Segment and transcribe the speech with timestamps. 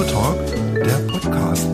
[0.00, 0.46] Kulturtalk,
[0.76, 1.68] der Podcast.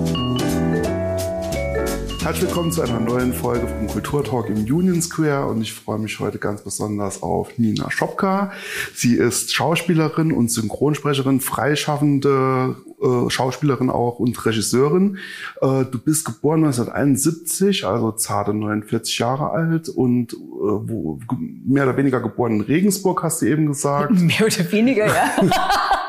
[2.25, 6.19] Herzlich willkommen zu einer neuen Folge vom Kulturtalk im Union Square und ich freue mich
[6.19, 8.51] heute ganz besonders auf Nina Schopka.
[8.93, 15.19] Sie ist Schauspielerin und Synchronsprecherin, freischaffende äh, Schauspielerin auch und Regisseurin.
[15.61, 21.21] Äh, du bist geboren 1971, also zarte 49 Jahre alt und äh, wo,
[21.65, 24.11] mehr oder weniger geboren in Regensburg, hast du eben gesagt.
[24.21, 25.31] Mehr oder weniger, ja.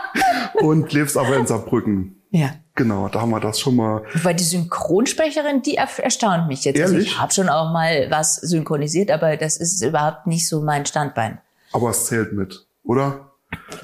[0.62, 2.21] und lebst aber in Saarbrücken.
[2.32, 2.52] Ja.
[2.76, 4.04] Genau, da haben wir das schon mal.
[4.21, 6.79] Weil die Synchronsprecherin, die erstaunt mich jetzt.
[6.79, 7.10] Also Ehrlich?
[7.10, 11.39] ich habe schon auch mal was synchronisiert, aber das ist überhaupt nicht so mein Standbein.
[11.71, 13.32] Aber es zählt mit, oder?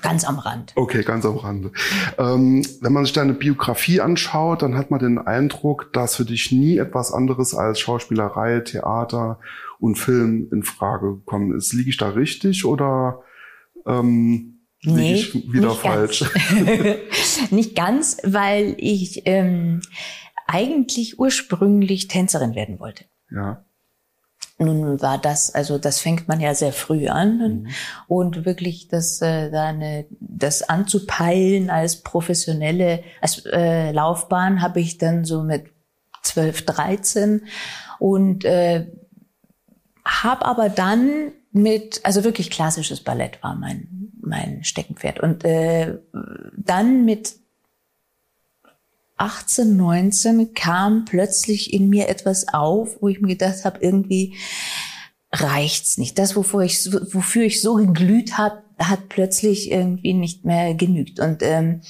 [0.01, 0.73] Ganz am Rand.
[0.75, 1.71] Okay, ganz am Rande.
[2.17, 6.51] Ähm, wenn man sich deine Biografie anschaut, dann hat man den Eindruck, dass für dich
[6.51, 9.39] nie etwas anderes als Schauspielerei, Theater
[9.79, 11.73] und Film in Frage gekommen ist.
[11.73, 13.21] Liege ich da richtig oder
[13.85, 14.52] ähm,
[14.83, 16.23] Nee, ich wieder nicht falsch?
[16.49, 17.51] Ganz.
[17.51, 19.81] nicht ganz, weil ich ähm,
[20.47, 23.05] eigentlich ursprünglich Tänzerin werden wollte.
[23.31, 23.63] Ja.
[24.59, 27.67] Nun war das, also das fängt man ja sehr früh an
[28.07, 34.99] und wirklich das, äh, da eine, das anzupeilen als professionelle als, äh, Laufbahn habe ich
[34.99, 35.65] dann so mit
[36.21, 37.45] 12, 13
[37.99, 38.87] und äh,
[40.05, 45.97] habe aber dann mit, also wirklich klassisches Ballett war mein, mein Steckenpferd und äh,
[46.57, 47.35] dann mit
[49.17, 54.35] 18, 19 kam plötzlich in mir etwas auf, wo ich mir gedacht habe, irgendwie
[55.31, 56.17] reicht's nicht.
[56.19, 61.19] Das, wofür ich, so- wofür ich so geglüht hat, hat plötzlich irgendwie nicht mehr genügt.
[61.19, 61.81] Und ähm,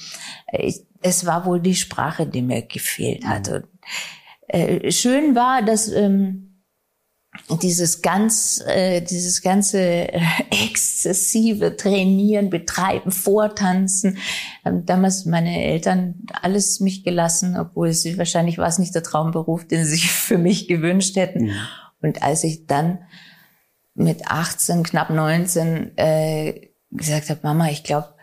[0.52, 3.48] ich, es war wohl die Sprache, die mir gefehlt hat.
[3.48, 3.64] Und,
[4.48, 6.53] äh, schön war, dass ähm,
[7.62, 14.18] dieses ganz, äh, dieses ganze äh, exzessive Trainieren, Betreiben, Vortanzen.
[14.64, 19.66] Ähm, damals meine Eltern alles mich gelassen, obwohl sie wahrscheinlich war es nicht der Traumberuf,
[19.66, 21.52] den sie sich für mich gewünscht hätten.
[22.00, 23.00] Und als ich dann
[23.94, 28.14] mit 18, knapp 19 äh, gesagt habe, Mama, ich glaube,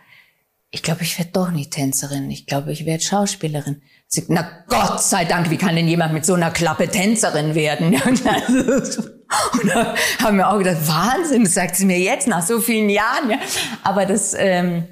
[0.72, 2.32] ich glaube, ich werde doch nicht Tänzerin.
[2.32, 3.82] Ich glaube, ich werde Schauspielerin.
[4.14, 7.96] Sie, na Gott sei Dank, wie kann denn jemand mit so einer Klappe Tänzerin werden?
[8.06, 12.90] Und da haben wir auch gedacht, Wahnsinn, das sagt sie mir jetzt nach so vielen
[12.90, 13.30] Jahren.
[13.30, 13.38] Ja.
[13.84, 14.84] Aber das ähm,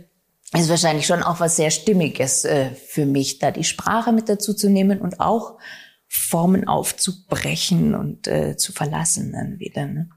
[0.54, 4.54] ist wahrscheinlich schon auch was sehr Stimmiges äh, für mich, da die Sprache mit dazu
[4.54, 5.58] zu nehmen und auch
[6.08, 9.86] Formen aufzubrechen und äh, zu verlassen dann wieder.
[9.86, 10.10] Ne?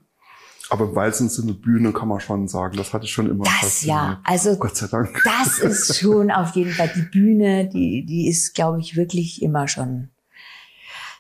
[0.73, 2.79] Aber im weitesten Sinne Bühne kann man schon sagen.
[2.79, 5.21] Das hatte ich schon immer Das ja, also Gott sei Dank.
[5.23, 9.69] das ist schon auf jeden Fall die Bühne, die, die ist, glaube ich, wirklich immer
[9.69, 10.09] schon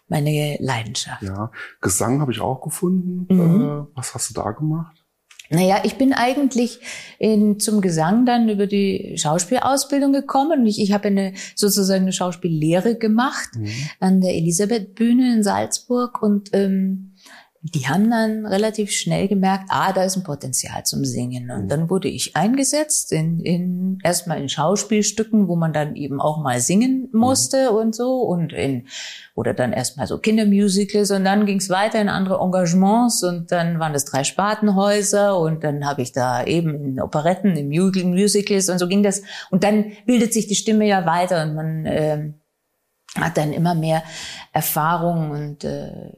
[0.08, 1.22] meine Leidenschaft.
[1.22, 1.50] Ja,
[1.82, 3.26] Gesang habe ich auch gefunden.
[3.28, 3.60] Mhm.
[3.60, 4.96] Äh, was hast du da gemacht?
[5.50, 6.80] Naja, ich bin eigentlich
[7.18, 12.12] in, zum Gesang dann über die Schauspielausbildung gekommen und ich, ich habe eine sozusagen eine
[12.12, 13.50] Schauspiellehre gemacht
[14.00, 17.11] an der Elisabeth-Bühne in Salzburg und ähm,
[17.64, 21.48] die haben dann relativ schnell gemerkt, ah, da ist ein Potenzial zum Singen.
[21.48, 26.42] Und dann wurde ich eingesetzt in, in erstmal in Schauspielstücken, wo man dann eben auch
[26.42, 28.88] mal singen musste und so und in
[29.36, 33.78] oder dann erstmal so Kindermusicals und dann ging es weiter in andere Engagements und dann
[33.78, 38.70] waren es drei Spartenhäuser und dann habe ich da eben in Operetten, in Mu- Musicals
[38.70, 39.22] und so ging das.
[39.52, 42.34] Und dann bildet sich die Stimme ja weiter und man ähm,
[43.14, 44.02] hat dann immer mehr
[44.52, 46.12] Erfahrung und äh,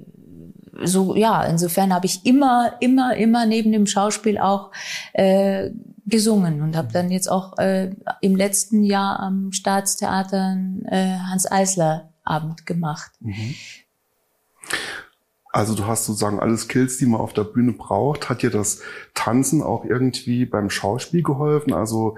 [0.82, 4.70] so ja, insofern habe ich immer, immer, immer neben dem Schauspiel auch
[5.12, 5.70] äh,
[6.06, 11.50] gesungen und habe dann jetzt auch äh, im letzten Jahr am Staatstheater einen äh, Hans
[11.50, 13.12] Eisler Abend gemacht.
[15.52, 18.28] Also du hast sozusagen alle Skills, die man auf der Bühne braucht.
[18.28, 18.80] Hat dir das
[19.14, 21.72] Tanzen auch irgendwie beim Schauspiel geholfen?
[21.72, 22.16] Also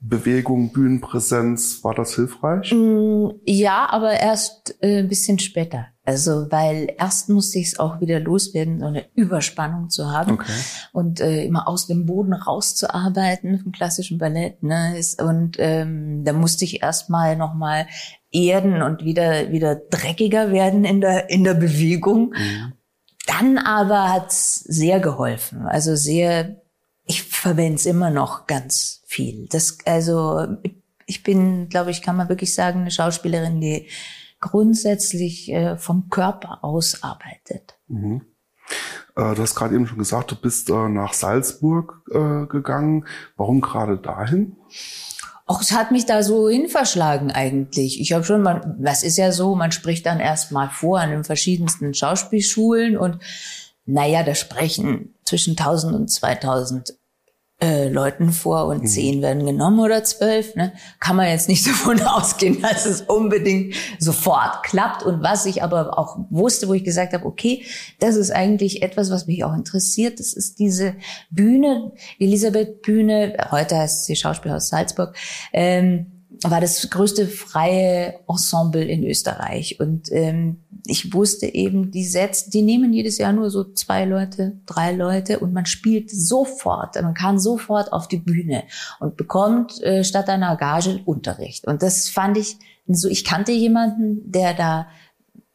[0.00, 2.72] Bewegung, Bühnenpräsenz, war das hilfreich?
[2.72, 5.86] Mm, Ja, aber erst äh, ein bisschen später.
[6.04, 10.52] Also, weil erst musste ich es auch wieder loswerden, so eine Überspannung zu haben Okay.
[10.92, 14.64] und äh, immer aus dem Boden rauszuarbeiten vom klassischen Ballett.
[14.64, 15.00] Ne?
[15.20, 17.86] Und ähm, da musste ich erstmal noch mal
[18.32, 22.34] erden und wieder wieder dreckiger werden in der in der Bewegung.
[23.26, 25.66] Dann aber hat's sehr geholfen.
[25.66, 26.56] Also sehr,
[27.04, 29.46] ich verwende es immer noch ganz viel.
[29.50, 30.46] Das, also
[31.06, 33.88] ich bin, glaube ich, kann man wirklich sagen, eine Schauspielerin, die
[34.42, 37.78] grundsätzlich äh, vom Körper aus arbeitet.
[37.88, 38.26] Mhm.
[39.16, 43.06] Äh, du hast gerade eben schon gesagt, du bist äh, nach Salzburg äh, gegangen.
[43.36, 44.56] Warum gerade dahin?
[45.46, 48.00] Auch es hat mich da so hinverschlagen eigentlich.
[48.00, 51.10] Ich habe schon, man, das ist ja so, man spricht dann erst mal vor an
[51.10, 53.18] den verschiedensten Schauspielschulen und
[53.84, 56.94] naja, da sprechen zwischen 1000 und 2000
[57.62, 58.86] äh, Leuten vor und mhm.
[58.86, 60.56] zehn werden genommen oder zwölf.
[60.56, 60.72] Ne?
[60.98, 65.04] Kann man jetzt nicht davon ausgehen, dass es unbedingt sofort klappt.
[65.04, 67.64] Und was ich aber auch wusste, wo ich gesagt habe, okay,
[68.00, 70.18] das ist eigentlich etwas, was mich auch interessiert.
[70.18, 70.96] Das ist diese
[71.30, 75.14] Bühne, Elisabeth Bühne, heute heißt sie Schauspielhaus Salzburg.
[75.52, 79.78] Ähm, war das größte freie Ensemble in Österreich.
[79.80, 84.60] Und ähm, ich wusste eben, die Sätze, die nehmen jedes Jahr nur so zwei Leute,
[84.66, 88.64] drei Leute und man spielt sofort, man kann sofort auf die Bühne
[88.98, 91.66] und bekommt äh, statt einer Gage Unterricht.
[91.66, 92.56] Und das fand ich
[92.88, 94.86] so, ich kannte jemanden, der da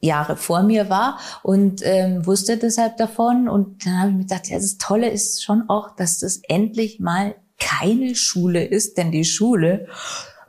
[0.00, 3.48] Jahre vor mir war und ähm, wusste deshalb davon.
[3.48, 7.00] Und dann habe ich mir gedacht, ja, das Tolle ist schon auch, dass das endlich
[7.00, 9.88] mal keine Schule ist, denn die Schule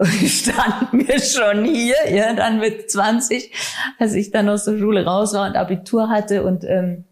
[0.06, 3.51] stand mir schon hier, ja, dann mit 20,
[3.98, 7.06] als ich dann aus der Schule raus war und Abitur hatte und ähm,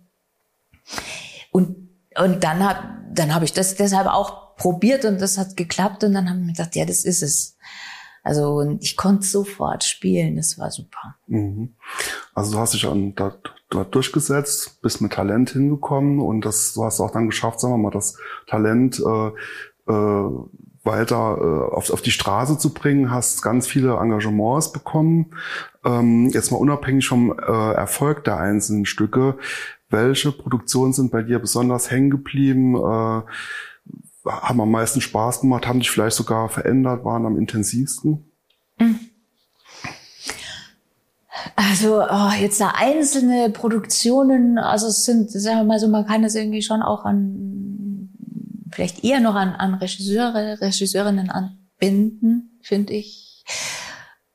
[1.52, 6.04] und und dann hab dann habe ich das deshalb auch probiert und das hat geklappt
[6.04, 7.58] und dann haben wir gedacht, ja, das ist es.
[8.24, 11.16] Also und ich konnte sofort spielen, das war super.
[11.28, 11.76] Mhm.
[12.34, 16.84] Also du hast dich an, dort, dort durchgesetzt, bist mit Talent hingekommen und das, du
[16.84, 18.18] hast auch dann geschafft, sagen wir mal, das
[18.48, 20.30] Talent äh, äh,
[20.88, 25.28] weiter äh, auf, auf die Straße zu bringen, hast ganz viele Engagements bekommen.
[25.86, 29.38] Ähm, jetzt mal unabhängig vom äh, Erfolg der einzelnen Stücke,
[29.90, 32.76] welche Produktionen sind bei dir besonders hängen geblieben?
[32.76, 33.22] Äh,
[34.30, 38.26] haben am meisten Spaß gemacht, haben dich vielleicht sogar verändert, waren am intensivsten?
[38.80, 39.00] Mhm.
[41.56, 46.22] Also oh, jetzt da einzelne Produktionen, also es sind, sagen wir mal so, man kann
[46.22, 47.67] das irgendwie schon auch an
[48.78, 53.44] vielleicht eher noch an, an Regisseure, Regisseurinnen anbinden, finde ich.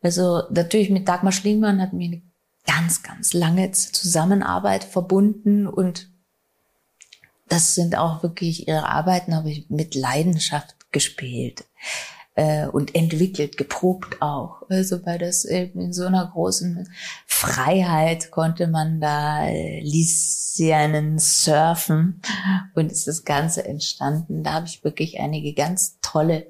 [0.03, 2.23] Also natürlich mit Dagmar Schlingmann hat mir eine
[2.67, 6.09] ganz, ganz lange Zusammenarbeit verbunden und
[7.49, 11.65] das sind auch wirklich ihre Arbeiten, habe ich mit Leidenschaft gespielt
[12.35, 14.63] äh, und entwickelt, geprobt auch.
[14.69, 16.89] Also weil das eben in so einer großen
[17.27, 19.83] Freiheit konnte man da äh,
[21.17, 22.23] surfen
[22.75, 24.43] und ist das Ganze entstanden.
[24.43, 26.47] Da habe ich wirklich einige ganz tolle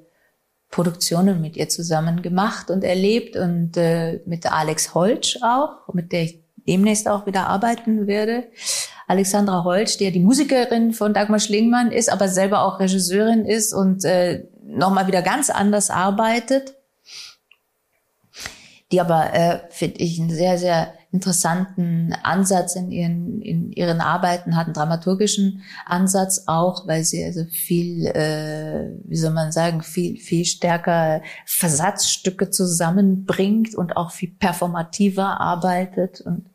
[0.69, 6.23] Produktionen mit ihr zusammen gemacht und erlebt und äh, mit Alex Holtsch auch, mit der
[6.23, 8.45] ich demnächst auch wieder arbeiten werde.
[9.07, 13.73] Alexandra Holtsch, die ja die Musikerin von Dagmar Schlingmann ist, aber selber auch Regisseurin ist
[13.73, 16.75] und äh, nochmal wieder ganz anders arbeitet,
[18.91, 24.55] die aber, äh, finde ich, einen sehr, sehr interessanten Ansatz in ihren, in ihren Arbeiten
[24.55, 30.17] hat, einen dramaturgischen Ansatz auch, weil sie also viel, äh, wie soll man sagen, viel,
[30.17, 36.21] viel stärker Versatzstücke zusammenbringt und auch viel performativer arbeitet.
[36.21, 36.49] Und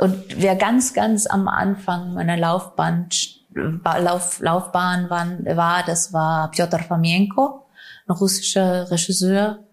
[0.00, 3.10] und wer ganz, ganz am Anfang meiner Laufbahn
[3.54, 7.66] Lauf, Laufbahn war, das war Piotr Fomienko,
[8.06, 9.64] ein russischer Regisseur.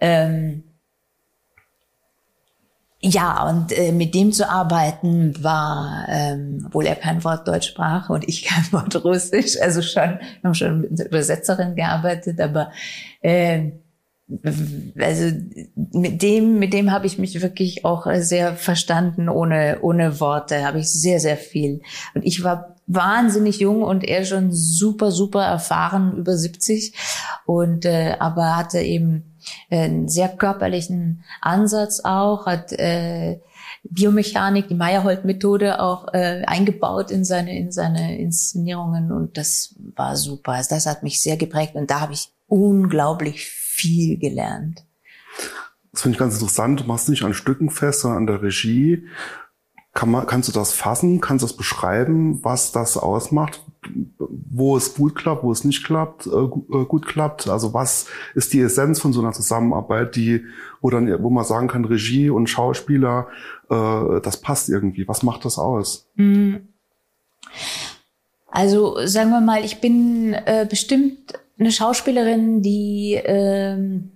[0.00, 0.64] Ähm,
[3.06, 8.08] ja, und äh, mit dem zu arbeiten war, ähm, obwohl er kein Wort Deutsch sprach
[8.08, 12.70] und ich kein Wort Russisch, also schon, wir haben schon mit einer Übersetzerin gearbeitet, aber
[13.20, 13.72] äh,
[14.98, 15.36] also
[15.92, 20.78] mit dem, mit dem habe ich mich wirklich auch sehr verstanden, ohne, ohne Worte, habe
[20.78, 21.82] ich sehr, sehr viel.
[22.14, 26.94] Und ich war wahnsinnig jung und er schon super, super erfahren, über 70.
[27.46, 29.36] Und äh, aber hatte eben
[29.70, 33.40] einen sehr körperlichen Ansatz auch, hat äh,
[33.84, 40.52] Biomechanik, die Meyerhold-Methode auch äh, eingebaut in seine in seine Inszenierungen und das war super.
[40.52, 44.84] Also das hat mich sehr geprägt und da habe ich unglaublich viel gelernt.
[45.92, 46.80] Das finde ich ganz interessant.
[46.80, 49.06] Du machst nicht an Stücken fest, sondern an der Regie.
[49.94, 51.20] Kann man, kannst du das fassen?
[51.20, 53.62] Kannst du das beschreiben, was das ausmacht?
[54.18, 57.48] Wo es gut klappt, wo es nicht klappt, äh, äh, gut klappt?
[57.48, 60.44] Also was ist die Essenz von so einer Zusammenarbeit, die,
[60.80, 63.28] wo dann, wo man sagen kann, Regie und Schauspieler,
[63.70, 65.06] äh, das passt irgendwie.
[65.06, 66.08] Was macht das aus?
[66.16, 66.68] Mhm.
[68.48, 74.10] Also sagen wir mal, ich bin äh, bestimmt eine Schauspielerin, die ähm,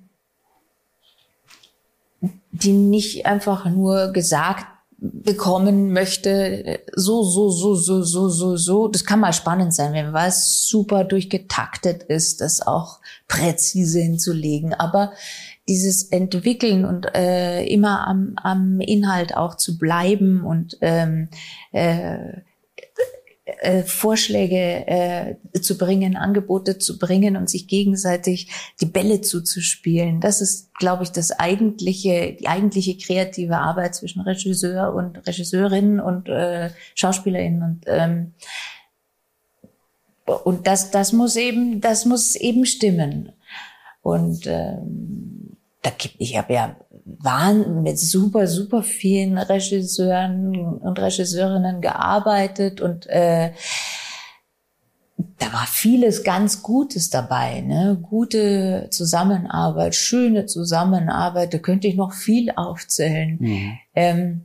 [2.50, 4.66] die nicht einfach nur gesagt
[4.98, 8.88] bekommen möchte, so, so, so, so, so, so, so.
[8.88, 14.74] Das kann mal spannend sein, wenn was super durchgetaktet ist, das auch präzise hinzulegen.
[14.74, 15.12] Aber
[15.68, 21.28] dieses Entwickeln und äh, immer am, am Inhalt auch zu bleiben und ähm,
[21.72, 22.40] äh,
[23.60, 28.50] äh, Vorschläge äh, zu bringen, Angebote zu bringen und sich gegenseitig
[28.80, 30.20] die Bälle zuzuspielen.
[30.20, 36.28] Das ist, glaube ich, das eigentliche, die eigentliche kreative Arbeit zwischen Regisseur und Regisseurin und
[36.28, 38.34] äh, Schauspielerin und ähm,
[40.44, 43.32] und das, das muss eben, das muss eben stimmen.
[44.02, 46.76] Und ähm, da gibt ich habe ja
[47.18, 53.52] waren mit super super vielen Regisseuren und Regisseurinnen gearbeitet und äh,
[55.38, 57.98] da war vieles ganz Gutes dabei, ne?
[58.02, 63.36] Gute Zusammenarbeit, schöne Zusammenarbeit, da könnte ich noch viel aufzählen.
[63.40, 63.78] Mhm.
[63.94, 64.44] Ähm,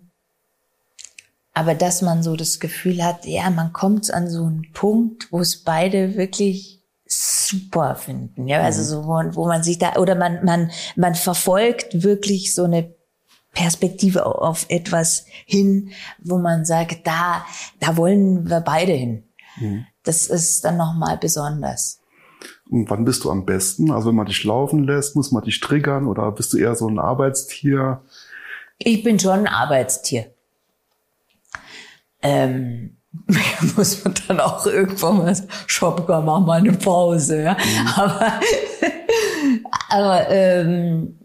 [1.53, 5.39] aber dass man so das Gefühl hat, ja, man kommt an so einen Punkt, wo
[5.39, 6.82] es beide wirklich
[7.53, 8.85] super finden, ja, also mhm.
[8.85, 12.93] so, wo, wo man sich da, oder man, man, man verfolgt wirklich so eine
[13.51, 17.45] Perspektive auf etwas hin, wo man sagt, da,
[17.79, 19.23] da wollen wir beide hin.
[19.57, 19.85] Mhm.
[20.03, 21.99] Das ist dann nochmal besonders.
[22.69, 23.91] Und wann bist du am besten?
[23.91, 26.87] Also wenn man dich laufen lässt, muss man dich triggern oder bist du eher so
[26.87, 28.01] ein Arbeitstier?
[28.79, 30.33] Ich bin schon ein Arbeitstier
[32.23, 32.97] ähm,
[33.75, 35.35] muss man dann auch irgendwann mal
[35.67, 37.43] Shopka, mach mal eine Pause.
[37.43, 37.53] Ja?
[37.53, 37.87] Mhm.
[37.95, 38.33] Aber,
[39.89, 41.17] aber, ähm,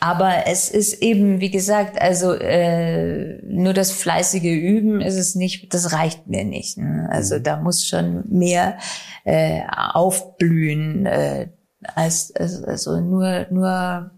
[0.00, 5.72] aber es ist eben, wie gesagt, also äh, nur das fleißige Üben ist es nicht,
[5.74, 6.78] das reicht mir nicht.
[6.78, 7.08] Ne?
[7.10, 7.42] Also mhm.
[7.42, 8.78] da muss schon mehr
[9.24, 11.48] äh, aufblühen äh,
[11.94, 14.10] als also nur nur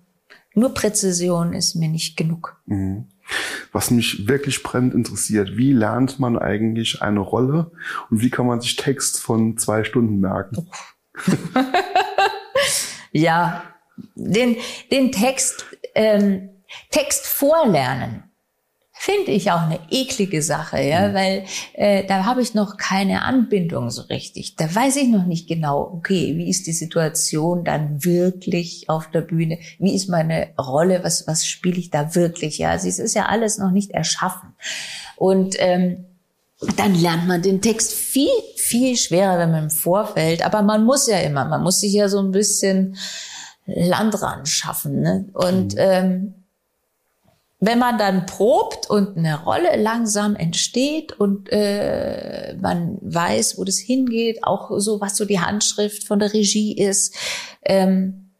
[0.54, 2.60] nur Präzision ist mir nicht genug.
[2.66, 3.08] Mhm.
[3.72, 7.70] Was mich wirklich brennend interessiert, wie lernt man eigentlich eine Rolle
[8.10, 10.68] und wie kann man sich Text von zwei Stunden merken?
[13.12, 13.62] ja,
[14.14, 14.56] den,
[14.90, 16.50] den Text, ähm,
[16.90, 18.24] Text vorlernen
[19.06, 21.14] Finde ich auch eine eklige Sache, ja, mhm.
[21.14, 21.44] weil
[21.74, 24.56] äh, da habe ich noch keine Anbindung so richtig.
[24.56, 29.20] Da weiß ich noch nicht genau, okay, wie ist die Situation dann wirklich auf der
[29.20, 29.60] Bühne?
[29.78, 31.04] Wie ist meine Rolle?
[31.04, 32.58] Was was spiele ich da wirklich?
[32.58, 34.56] Ja, also es ist ja alles noch nicht erschaffen.
[35.14, 36.06] Und ähm,
[36.76, 40.44] dann lernt man den Text viel viel schwerer, wenn man im Vorfeld.
[40.44, 42.96] Aber man muss ja immer, man muss sich ja so ein bisschen
[43.66, 45.00] Land ran schaffen.
[45.00, 45.28] Ne?
[45.32, 45.80] Und mhm.
[45.80, 46.34] ähm,
[47.58, 53.78] wenn man dann probt und eine Rolle langsam entsteht und äh, man weiß, wo das
[53.78, 57.14] hingeht, auch so, was so die Handschrift von der Regie ist,
[57.62, 58.32] ähm,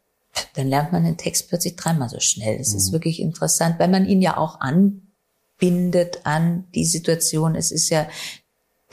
[0.53, 2.59] dann lernt man den Text plötzlich dreimal so schnell.
[2.59, 2.77] Das mhm.
[2.77, 7.55] ist wirklich interessant, weil man ihn ja auch anbindet an die Situation.
[7.55, 8.07] Es ist ja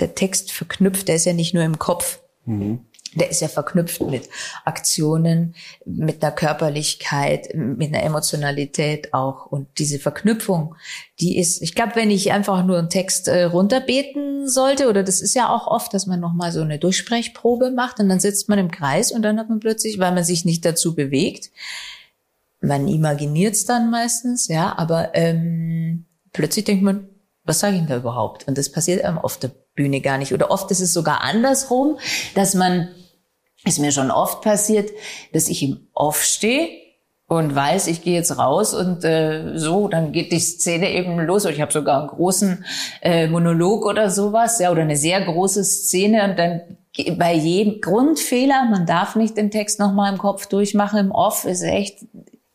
[0.01, 2.21] der Text verknüpft, der ist ja nicht nur im Kopf.
[2.47, 4.29] Mhm der ist ja verknüpft mit
[4.65, 5.55] Aktionen,
[5.85, 9.47] mit einer Körperlichkeit, mit einer Emotionalität auch.
[9.47, 10.75] Und diese Verknüpfung,
[11.21, 15.21] die ist, ich glaube, wenn ich einfach nur einen Text äh, runterbeten sollte, oder das
[15.21, 18.59] ist ja auch oft, dass man nochmal so eine Durchsprechprobe macht und dann sitzt man
[18.59, 21.51] im Kreis und dann hat man plötzlich, weil man sich nicht dazu bewegt,
[22.61, 27.09] man imaginiert es dann meistens, ja, aber ähm, plötzlich denkt man,
[27.45, 28.49] was sage ich denn da überhaupt?
[28.49, 30.33] Und das passiert einem auf der Bühne gar nicht.
[30.33, 31.99] Oder oft ist es sogar andersrum,
[32.35, 32.89] dass man
[33.65, 34.91] ist mir schon oft passiert,
[35.33, 36.69] dass ich im Off stehe
[37.27, 41.47] und weiß, ich gehe jetzt raus und äh, so, dann geht die Szene eben los.
[41.47, 42.65] Und ich habe sogar einen großen
[43.01, 46.61] äh, Monolog oder sowas, ja, oder eine sehr große Szene und dann
[47.19, 51.63] bei jedem Grundfehler, man darf nicht den Text nochmal im Kopf durchmachen, im Off ist
[51.63, 52.07] echt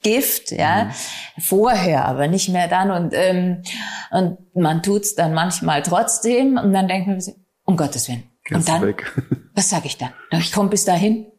[0.01, 1.41] Gift, ja, mhm.
[1.41, 3.63] vorher, aber nicht mehr dann und ähm,
[4.11, 7.21] und man tut's dann manchmal trotzdem und dann denkt man,
[7.65, 9.11] um Gottes Willen, und dann, weg.
[9.55, 10.11] was sage ich dann?
[10.31, 11.31] Ich komme bis dahin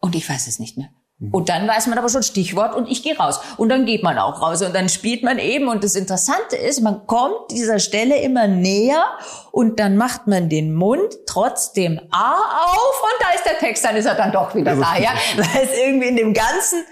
[0.00, 0.88] und ich weiß es nicht mehr.
[1.18, 1.30] Mhm.
[1.32, 3.40] Und dann weiß man aber schon Stichwort und ich gehe raus.
[3.56, 5.68] Und dann geht man auch raus und dann spielt man eben.
[5.68, 9.04] Und das Interessante ist, man kommt dieser Stelle immer näher
[9.52, 13.96] und dann macht man den Mund trotzdem A auf und da ist der Text, dann
[13.96, 14.96] ist er dann doch wieder da.
[14.96, 16.84] Ja, weil es irgendwie in dem Ganzen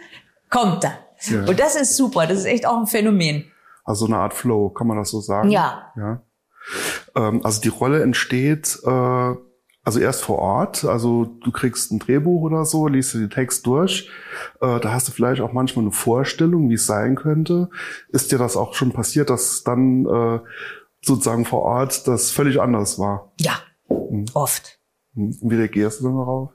[0.50, 0.98] kommt er.
[1.30, 1.44] Ja.
[1.44, 2.26] Und das ist super.
[2.26, 3.50] Das ist echt auch ein Phänomen.
[3.84, 5.50] Also eine Art Flow, kann man das so sagen?
[5.50, 5.92] Ja.
[5.96, 6.22] Ja.
[7.14, 9.34] Ähm, also die Rolle entsteht äh,
[9.84, 10.84] also erst vor Ort.
[10.84, 14.08] Also du kriegst ein Drehbuch oder so, liest du den Text durch.
[14.60, 17.68] Äh, da hast du vielleicht auch manchmal eine Vorstellung, wie es sein könnte.
[18.08, 20.40] Ist dir das auch schon passiert, dass dann äh,
[21.00, 23.32] sozusagen vor Ort das völlig anders war?
[23.40, 24.26] Ja, hm.
[24.34, 24.78] oft.
[25.14, 25.36] Hm.
[25.42, 26.50] Wie reagierst du dann darauf?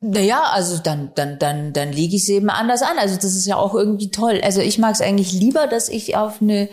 [0.00, 2.98] Naja, also dann, dann, dann, dann lege ich es eben anders an.
[2.98, 4.40] Also das ist ja auch irgendwie toll.
[4.42, 6.68] Also ich mag es eigentlich lieber, dass ich auf eine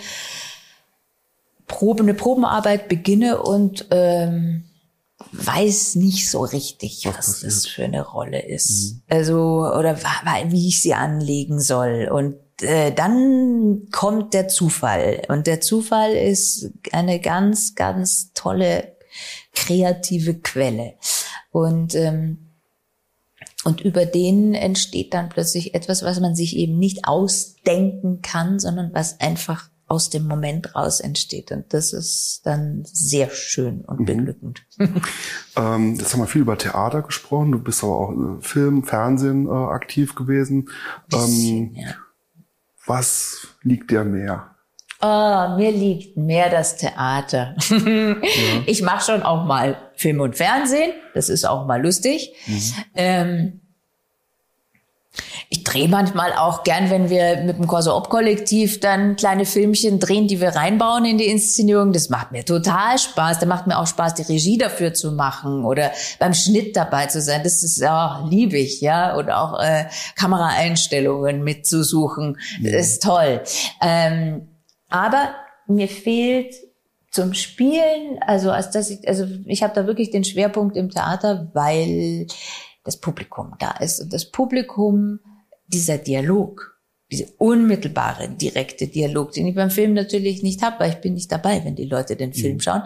[1.68, 4.66] Probe, eine Probenarbeit beginne und ähm,
[5.32, 8.94] weiß nicht so richtig, was, was das für eine Rolle ist.
[8.94, 9.02] Mhm.
[9.10, 9.38] Also,
[9.78, 9.98] oder
[10.50, 12.10] wie ich sie anlegen soll.
[12.12, 15.24] Und äh, dann kommt der Zufall.
[15.28, 18.96] Und der Zufall ist eine ganz, ganz tolle
[19.54, 20.96] kreative Quelle.
[21.52, 22.46] Und ähm,
[23.66, 28.94] und über den entsteht dann plötzlich etwas, was man sich eben nicht ausdenken kann, sondern
[28.94, 31.52] was einfach aus dem Moment raus entsteht.
[31.52, 34.06] Und das ist dann sehr schön und mhm.
[34.06, 34.66] beglückend.
[35.58, 37.52] ähm, jetzt haben wir viel über Theater gesprochen.
[37.52, 40.70] Du bist aber auch äh, Film, Fernsehen äh, aktiv gewesen.
[41.08, 41.96] Bisschen, ähm, ja.
[42.88, 44.56] Was liegt dir mehr?
[45.02, 47.56] Oh, mir liegt mehr das Theater.
[47.70, 48.16] ja.
[48.66, 50.94] Ich mache schon auch mal Film und Fernsehen.
[51.14, 52.34] Das ist auch mal lustig.
[52.48, 52.74] Mhm.
[52.96, 53.62] Ähm,
[55.50, 60.00] ich drehe manchmal auch gern, wenn wir mit dem Corso Op Kollektiv dann kleine Filmchen
[60.00, 61.94] drehen, die wir reinbauen in die Inszenierung.
[61.94, 63.40] Das macht mir total Spaß.
[63.40, 67.22] Da macht mir auch Spaß, die Regie dafür zu machen oder beim Schnitt dabei zu
[67.22, 67.42] sein.
[67.44, 69.16] Das ist ja liebe ich, ja.
[69.16, 72.38] Und auch äh, Kameraeinstellungen mitzusuchen.
[72.62, 73.42] Das ist toll.
[73.82, 74.48] Ähm,
[74.90, 75.36] aber
[75.68, 76.54] mir fehlt
[77.12, 81.50] zum Spielen, also als dass ich, also ich habe da wirklich den Schwerpunkt im Theater,
[81.54, 82.28] weil
[82.86, 85.20] das Publikum da ist und das Publikum
[85.68, 86.80] dieser Dialog,
[87.12, 91.32] diese unmittelbare, direkte Dialog, den ich beim Film natürlich nicht habe, weil ich bin nicht
[91.32, 92.62] dabei, wenn die Leute den Film mhm.
[92.62, 92.84] schauen,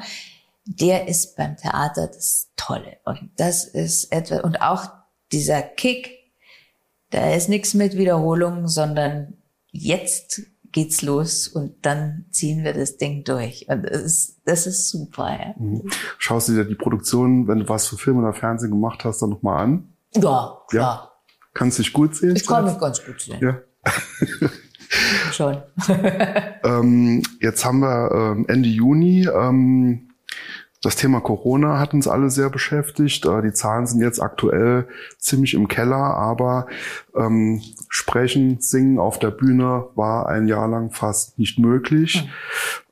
[0.65, 2.97] der ist beim Theater das Tolle.
[3.03, 4.89] Und das ist etwas, und auch
[5.31, 6.17] dieser Kick,
[7.09, 9.37] da ist nichts mit Wiederholung, sondern
[9.71, 13.65] jetzt geht's los und dann ziehen wir das Ding durch.
[13.69, 15.29] Und das ist, das ist super.
[15.31, 15.53] Ja.
[15.57, 15.83] Mhm.
[16.17, 19.29] Schaust du dir die Produktion, wenn du was für Film oder Fernsehen gemacht hast, dann
[19.29, 19.93] nochmal an?
[20.15, 20.67] Ja, klar.
[20.73, 21.11] Ja.
[21.53, 22.35] Kannst du dich gut sehen?
[22.35, 23.39] Ich kann mich ganz gut sehen.
[23.41, 23.59] Ja.
[25.31, 25.61] Schon.
[26.63, 29.27] ähm, jetzt haben wir ähm, Ende Juni.
[29.27, 30.08] Ähm,
[30.81, 33.25] das Thema Corona hat uns alle sehr beschäftigt.
[33.25, 36.67] Äh, die Zahlen sind jetzt aktuell ziemlich im Keller, aber
[37.15, 42.23] ähm, sprechen, singen auf der Bühne war ein Jahr lang fast nicht möglich.
[42.23, 42.29] Mhm.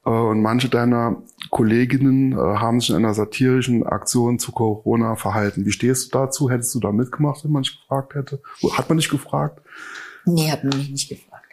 [0.07, 5.65] Und manche deiner Kolleginnen äh, haben sich in einer satirischen Aktion zu Corona verhalten.
[5.65, 6.49] Wie stehst du dazu?
[6.49, 8.41] Hättest du da mitgemacht, wenn man dich gefragt hätte?
[8.71, 9.61] Hat man dich gefragt?
[10.25, 11.45] Nee, hat man mich nicht gefragt.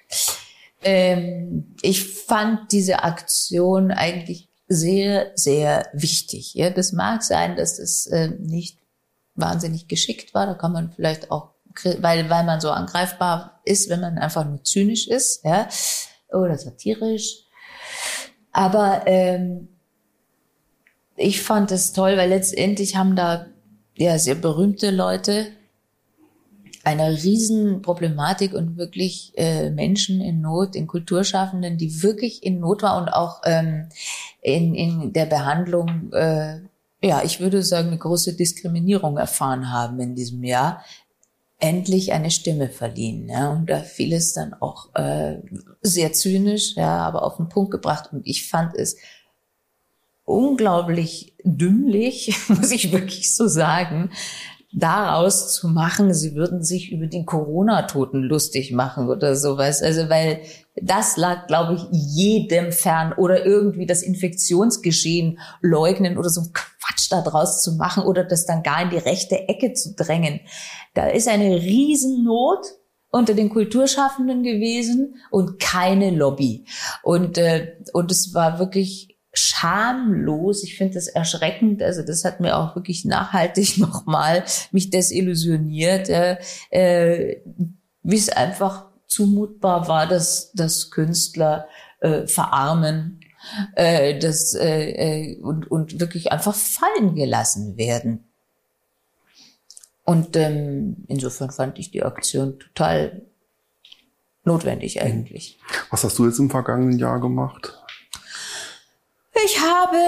[0.82, 6.54] Ähm, ich fand diese Aktion eigentlich sehr, sehr wichtig.
[6.54, 8.78] Ja, das mag sein, dass es äh, nicht
[9.34, 10.46] wahnsinnig geschickt war.
[10.46, 11.54] Da kann man vielleicht auch,
[11.98, 15.68] weil, weil man so angreifbar ist, wenn man einfach nur zynisch ist, ja,
[16.30, 17.44] oder satirisch.
[18.52, 19.68] Aber ähm,
[21.16, 23.46] ich fand es toll, weil letztendlich haben da
[23.96, 25.48] ja sehr berühmte Leute
[26.84, 32.98] eine Riesenproblematik und wirklich äh, Menschen in Not, in Kulturschaffenden, die wirklich in Not war
[33.00, 33.88] und auch ähm,
[34.44, 36.60] in, in der Behandlung, äh,
[37.02, 40.84] ja, ich würde sagen, eine große Diskriminierung erfahren haben in diesem Jahr,
[41.58, 43.28] endlich eine Stimme verliehen.
[43.28, 45.38] Ja, und da fiel es dann auch äh,
[45.80, 48.10] sehr zynisch, ja, aber auf den Punkt gebracht.
[48.12, 48.98] Und ich fand es
[50.24, 54.10] unglaublich dümmlich, muss ich wirklich so sagen,
[54.74, 59.82] daraus zu machen, sie würden sich über die Corona-Toten lustig machen oder sowas.
[59.82, 60.40] Also weil
[60.74, 67.22] das lag, glaube ich, jedem fern oder irgendwie das Infektionsgeschehen leugnen oder so Quatsch da
[67.22, 70.40] draus zu machen oder das dann gar in die rechte Ecke zu drängen.
[70.94, 72.66] Da ist eine Riesennot
[73.10, 76.64] unter den Kulturschaffenden gewesen und keine Lobby.
[77.04, 80.62] Und, äh, und es war wirklich schamlos.
[80.62, 81.82] Ich finde das erschreckend.
[81.82, 86.38] Also das hat mir auch wirklich nachhaltig nochmal mich desillusioniert, äh,
[86.70, 87.42] äh,
[88.02, 91.68] wie es einfach zumutbar war, dass, dass Künstler
[92.00, 93.20] äh, verarmen
[93.74, 98.24] äh, das, äh, äh, und, und wirklich einfach fallen gelassen werden.
[100.04, 103.22] Und ähm, insofern fand ich die Aktion total
[104.44, 105.58] notwendig eigentlich.
[105.90, 107.83] Was hast du jetzt im vergangenen Jahr gemacht?
[109.44, 109.98] Ich habe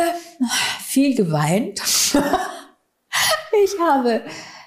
[0.85, 1.81] viel geweint.
[3.64, 4.22] ich habe,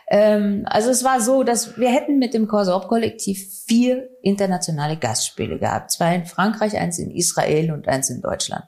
[0.08, 5.60] ähm, also es war so, dass wir hätten mit dem Corso Kollektiv vier internationale Gastspiele
[5.60, 5.92] gehabt.
[5.92, 8.66] Zwei in Frankreich, eins in Israel und eins in Deutschland.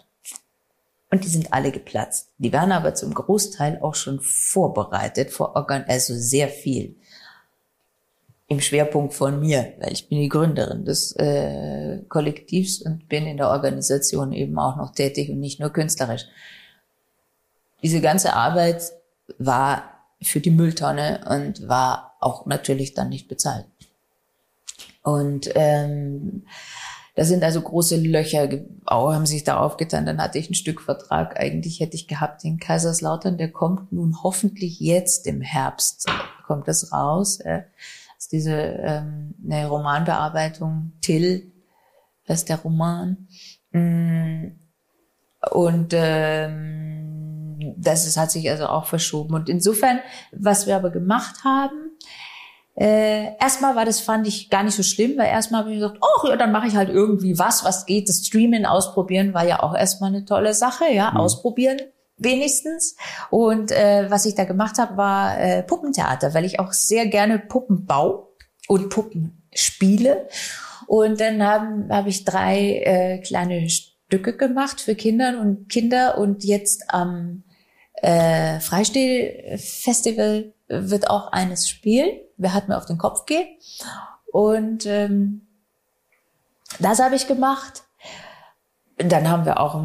[1.12, 2.30] Und die sind alle geplatzt.
[2.38, 7.01] Die waren aber zum Großteil auch schon vorbereitet, vor also sehr viel
[8.52, 13.38] im Schwerpunkt von mir, weil ich bin die Gründerin des äh, Kollektivs und bin in
[13.38, 16.26] der Organisation eben auch noch tätig und nicht nur künstlerisch.
[17.82, 18.92] Diese ganze Arbeit
[19.38, 19.84] war
[20.22, 23.68] für die Mülltonne und war auch natürlich dann nicht bezahlt.
[25.02, 26.44] Und ähm,
[27.16, 28.50] da sind also große Löcher,
[28.86, 30.06] haben sich da aufgetan.
[30.06, 31.40] Dann hatte ich einen Stückvertrag.
[31.40, 33.38] Eigentlich hätte ich gehabt in Kaiserslautern.
[33.38, 36.06] Der kommt nun hoffentlich jetzt im Herbst,
[36.46, 37.40] kommt das raus.
[37.40, 37.62] Äh,
[38.22, 41.52] ist diese ähm, eine Romanbearbeitung Till,
[42.28, 43.28] das ist der Roman.
[43.72, 44.50] Mm,
[45.52, 49.34] und ähm, das ist, hat sich also auch verschoben.
[49.34, 50.00] Und insofern,
[50.32, 51.90] was wir aber gemacht haben,
[52.74, 56.00] Äh, erstmal war das, fand ich gar nicht so schlimm, weil erstmal habe ich gesagt,
[56.02, 58.08] oh ja, dann mache ich halt irgendwie was, was geht.
[58.08, 61.18] Das Streamen ausprobieren war ja auch erstmal eine tolle Sache, ja, mhm.
[61.18, 61.80] ausprobieren
[62.24, 62.96] wenigstens.
[63.30, 67.40] Und äh, was ich da gemacht habe, war äh, Puppentheater, weil ich auch sehr gerne
[67.40, 68.28] Puppen baue
[68.68, 70.28] und Puppen spiele.
[70.88, 76.44] Und dann habe hab ich drei äh, kleine Stücke gemacht für Kinder und Kinder und
[76.44, 77.44] jetzt am
[78.02, 82.10] äh, Freistehfestival wird auch eines spielen.
[82.38, 83.48] Wer hat mir auf den Kopf gehen?
[84.32, 85.48] Und ähm,
[86.80, 87.84] das habe ich gemacht.
[88.98, 89.76] Dann haben wir auch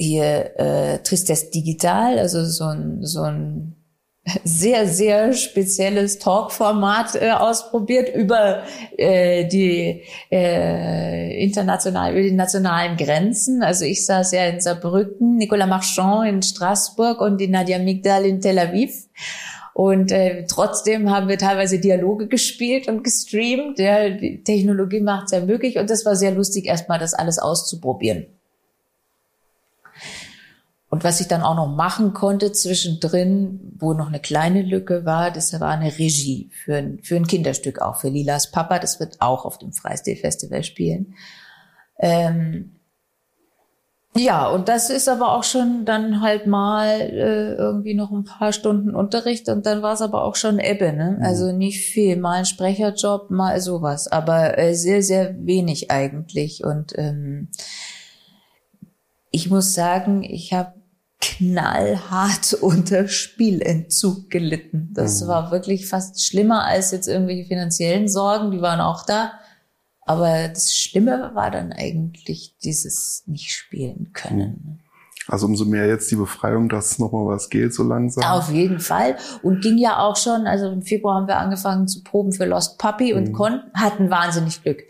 [0.00, 3.76] hier äh, Tristesse Digital, also so ein, so ein
[4.44, 8.62] sehr, sehr spezielles Talk-Format äh, ausprobiert über
[8.96, 13.62] äh, die äh, international, über die nationalen Grenzen.
[13.62, 18.40] Also ich saß ja in Saarbrücken, Nicolas Marchand in Straßburg und die Nadia Migdal in
[18.40, 19.08] Tel Aviv.
[19.72, 23.78] Und äh, trotzdem haben wir teilweise Dialoge gespielt und gestreamt.
[23.78, 27.38] Ja, die Technologie macht es ja möglich und das war sehr lustig, erstmal das alles
[27.38, 28.26] auszuprobieren.
[30.90, 35.30] Und was ich dann auch noch machen konnte zwischendrin, wo noch eine kleine Lücke war,
[35.30, 38.80] das war eine Regie für ein, für ein Kinderstück auch, für Lilas Papa.
[38.80, 41.14] Das wird auch auf dem Freistil Festival spielen.
[42.00, 42.72] Ähm,
[44.16, 48.52] ja, und das ist aber auch schon dann halt mal äh, irgendwie noch ein paar
[48.52, 51.18] Stunden Unterricht und dann war es aber auch schon Ebbe, ne?
[51.18, 51.24] Mhm.
[51.24, 56.64] Also nicht viel, mal ein Sprecherjob, mal sowas, aber äh, sehr, sehr wenig eigentlich.
[56.64, 57.48] Und ähm,
[59.30, 60.79] ich muss sagen, ich habe
[61.20, 64.90] knallhart unter Spielentzug gelitten.
[64.94, 65.28] Das mhm.
[65.28, 69.32] war wirklich fast schlimmer als jetzt irgendwelche finanziellen Sorgen, die waren auch da.
[70.02, 74.80] Aber das Schlimme war dann eigentlich dieses nicht spielen können.
[75.28, 78.24] Also umso mehr jetzt die Befreiung, dass nochmal was geht, so langsam.
[78.24, 79.16] Auf jeden Fall.
[79.42, 82.78] Und ging ja auch schon, also im Februar haben wir angefangen zu proben für Lost
[82.78, 83.32] Puppy und mhm.
[83.32, 84.82] konnten, hatten wahnsinnig Glück.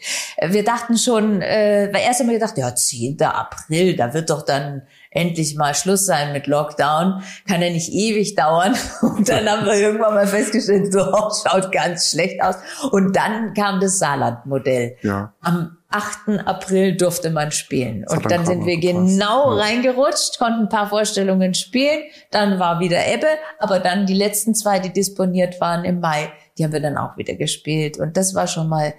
[0.49, 3.21] Wir dachten schon, äh, weil erst haben wir gedacht, ja, 10.
[3.21, 7.23] April, da wird doch dann endlich mal Schluss sein mit Lockdown.
[7.49, 8.77] Kann ja nicht ewig dauern.
[9.03, 12.57] Und dann haben wir irgendwann mal festgestellt, so oh, schaut ganz schlecht aus.
[12.91, 14.97] Und dann kam das Saarland-Modell.
[15.03, 15.35] Ja.
[15.41, 16.47] Am 8.
[16.47, 18.05] April durfte man spielen.
[18.09, 19.63] Und dann, dann sind wir genau ja.
[19.65, 22.03] reingerutscht, konnten ein paar Vorstellungen spielen.
[22.31, 23.27] Dann war wieder Ebbe.
[23.59, 27.17] Aber dann die letzten zwei, die disponiert waren im Mai, die haben wir dann auch
[27.17, 27.99] wieder gespielt.
[27.99, 28.95] Und das war schon mal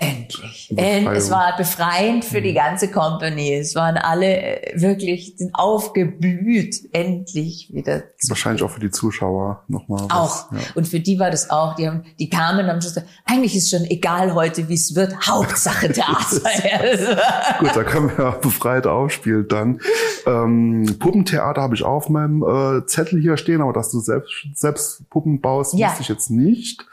[0.00, 0.68] Endlich.
[0.70, 1.14] Befreiung.
[1.14, 2.56] Es war befreiend für die mhm.
[2.56, 3.54] ganze Company.
[3.54, 8.04] Es waren alle äh, wirklich aufgeblüht, endlich wieder.
[8.28, 10.06] Wahrscheinlich auch für die Zuschauer nochmal.
[10.08, 10.50] Auch.
[10.52, 10.58] Ja.
[10.74, 11.74] Und für die war das auch.
[11.74, 15.14] Die, haben, die kamen und haben gesagt, eigentlich ist schon egal heute, wie es wird.
[15.26, 16.40] Hauptsache Theater.
[17.60, 19.80] Gut, da können wir ja befreit aufspielen dann.
[20.26, 24.32] Ähm, Puppentheater habe ich auch auf meinem äh, Zettel hier stehen, aber dass du selbst,
[24.54, 25.88] selbst Puppen baust, ja.
[25.88, 26.86] wusste ich jetzt nicht.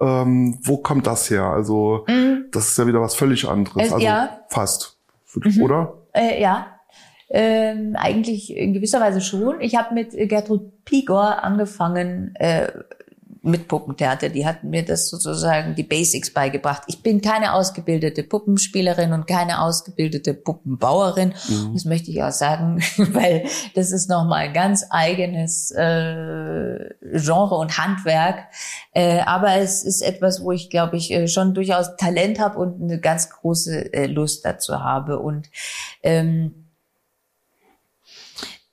[0.00, 1.44] Ähm, wo kommt das her?
[1.44, 3.86] Also mhm das ist ja wieder was völlig anderes.
[3.86, 4.40] Es, also ja.
[4.48, 4.98] fast,
[5.34, 5.62] mhm.
[5.62, 5.94] oder?
[6.12, 6.66] Äh, ja,
[7.28, 9.60] ähm, eigentlich in gewisser Weise schon.
[9.60, 12.72] Ich habe mit Gertrud Pigor angefangen, äh,
[13.42, 14.28] mit Puppentheater.
[14.28, 16.82] Die hat mir das sozusagen die Basics beigebracht.
[16.88, 21.34] Ich bin keine ausgebildete Puppenspielerin und keine ausgebildete Puppenbauerin.
[21.48, 21.72] Mhm.
[21.72, 27.78] Das möchte ich auch sagen, weil das ist nochmal ein ganz eigenes äh, Genre und
[27.78, 28.44] Handwerk.
[28.92, 32.82] Äh, aber es ist etwas, wo ich, glaube ich, äh, schon durchaus Talent habe und
[32.82, 35.18] eine ganz große äh, Lust dazu habe.
[35.18, 35.48] Und
[36.02, 36.66] ähm,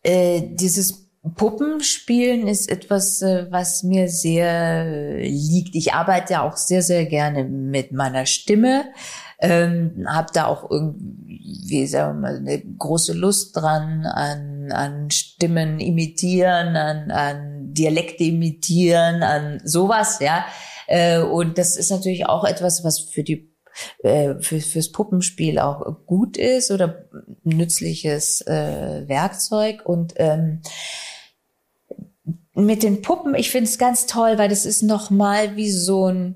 [0.03, 5.75] äh, dieses Puppenspielen ist etwas, äh, was mir sehr äh, liegt.
[5.75, 8.85] Ich arbeite ja auch sehr, sehr gerne mit meiner Stimme.
[9.39, 15.79] Ähm, habe da auch irgendwie, sagen wir mal, eine große Lust dran an, an Stimmen
[15.79, 20.45] imitieren, an, an Dialekte imitieren, an sowas, ja.
[20.87, 23.53] Äh, und das ist natürlich auch etwas, was für die
[23.99, 27.05] äh, für, fürs Puppenspiel auch gut ist oder
[27.43, 30.61] nützliches äh, Werkzeug und ähm,
[32.58, 36.36] mit den Puppen, ich finde es ganz toll, weil das ist nochmal wie so ein,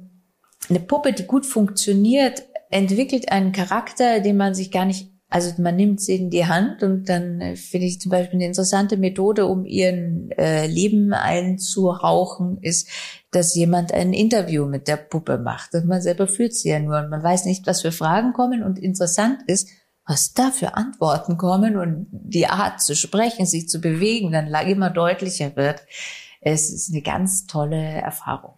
[0.69, 5.75] eine Puppe, die gut funktioniert, entwickelt einen Charakter, den man sich gar nicht, also man
[5.75, 9.47] nimmt sie in die Hand und dann äh, finde ich zum Beispiel eine interessante Methode,
[9.47, 12.87] um ihren äh, Leben einzuhauchen, ist,
[13.31, 15.73] dass jemand ein Interview mit der Puppe macht.
[15.73, 18.61] Und man selber fühlt sie ja nur und man weiß nicht, was für Fragen kommen
[18.61, 19.69] und interessant ist,
[20.11, 24.89] was da für Antworten kommen und die Art zu sprechen, sich zu bewegen, dann immer
[24.89, 25.83] deutlicher wird.
[26.41, 28.55] Es ist eine ganz tolle Erfahrung.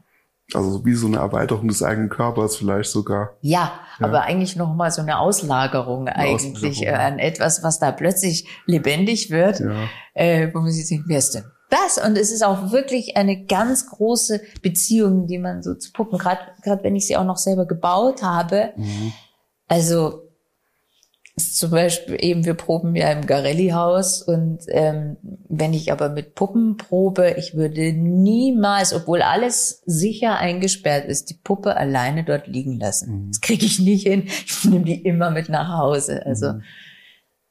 [0.56, 3.38] Also wie so eine Erweiterung des eigenen Körpers vielleicht sogar.
[3.42, 4.08] Ja, ja.
[4.08, 7.00] aber eigentlich noch mal so eine Auslagerung eine eigentlich Auslagerung.
[7.00, 9.76] An etwas, was da plötzlich lebendig wird, ja.
[10.16, 13.46] äh, wo man sich denkt, wer ist denn das und es ist auch wirklich eine
[13.46, 17.38] ganz große Beziehung, die man so zu Puppen, gerade gerade wenn ich sie auch noch
[17.38, 18.74] selber gebaut habe.
[18.76, 19.14] Mhm.
[19.68, 20.23] Also
[21.36, 25.18] zum Beispiel eben, wir proben ja im Garelli-Haus und ähm,
[25.50, 31.40] wenn ich aber mit Puppen probe, ich würde niemals, obwohl alles sicher eingesperrt ist, die
[31.44, 33.26] Puppe alleine dort liegen lassen.
[33.26, 33.28] Mhm.
[33.30, 34.28] Das kriege ich nicht hin.
[34.28, 36.24] Ich nehme die immer mit nach Hause.
[36.24, 36.62] Also mhm.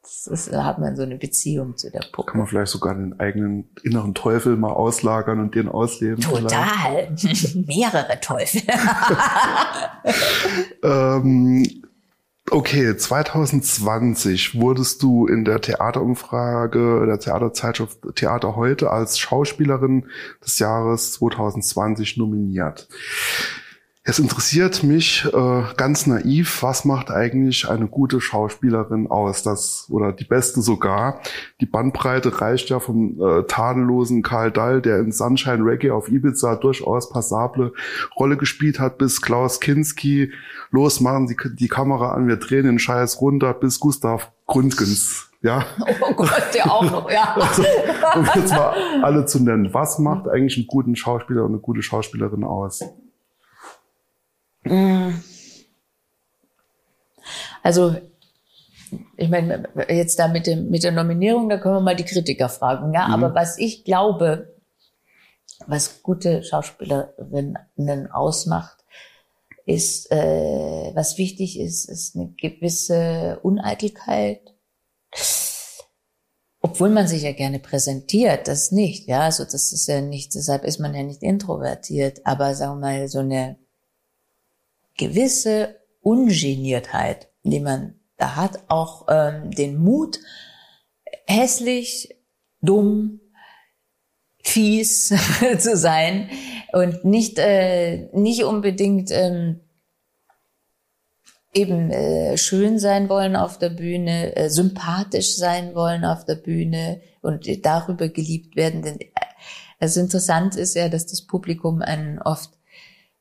[0.01, 2.31] das ist, da hat man so eine Beziehung zu der Puppe.
[2.31, 6.21] Kann man vielleicht sogar den eigenen inneren Teufel mal auslagern und den ausleben?
[6.21, 7.17] Total.
[7.67, 8.63] Mehrere Teufel.
[10.85, 11.82] ähm,
[12.55, 20.05] Okay, 2020 wurdest du in der Theaterumfrage der Theaterzeitschrift Theater heute als Schauspielerin
[20.45, 22.89] des Jahres 2020 nominiert.
[24.05, 30.13] Es interessiert mich äh, ganz naiv, was macht eigentlich eine gute Schauspielerin aus, das oder
[30.13, 31.21] die beste sogar.
[31.61, 36.57] Die Bandbreite reicht ja vom äh, tadellosen Karl Dall, der in Sunshine Reggae auf Ibiza
[36.57, 37.75] durchaus passable
[38.19, 40.33] Rolle gespielt hat, bis Klaus Kinski,
[40.73, 45.31] los machen Sie die Kamera an, wir drehen den Scheiß runter, bis Gustav Grundgens.
[45.43, 45.65] Ja.
[46.01, 47.37] Oh Gott, der auch noch, ja.
[47.41, 47.63] Also,
[48.17, 49.73] um jetzt mal alle zu nennen.
[49.73, 52.81] Was macht eigentlich einen guten Schauspieler und eine gute Schauspielerin aus?
[57.63, 57.97] Also,
[59.17, 62.49] ich meine, jetzt da mit, dem, mit der Nominierung, da können wir mal die Kritiker
[62.49, 62.93] fragen.
[62.93, 63.09] Ja?
[63.09, 63.15] Mhm.
[63.15, 64.55] Aber was ich glaube,
[65.67, 68.79] was gute Schauspielerinnen ausmacht,
[69.65, 74.41] ist, äh, was wichtig ist, ist eine gewisse Uneitelkeit.
[76.61, 80.65] Obwohl man sich ja gerne präsentiert, das nicht, ja, also das ist ja nicht, deshalb
[80.65, 83.57] ist man ja nicht introvertiert, aber sagen wir mal, so eine
[84.97, 90.19] gewisse Ungeniertheit, die man da hat, auch ähm, den Mut,
[91.27, 92.17] hässlich,
[92.61, 93.21] dumm,
[94.43, 95.09] fies
[95.59, 96.31] zu sein
[96.73, 99.61] und nicht äh, nicht unbedingt ähm,
[101.55, 107.01] eben äh, schön sein wollen auf der Bühne, äh, sympathisch sein wollen auf der Bühne
[107.21, 108.83] und darüber geliebt werden.
[108.83, 109.11] Denn äh,
[109.79, 112.51] also interessant ist ja, dass das Publikum einen oft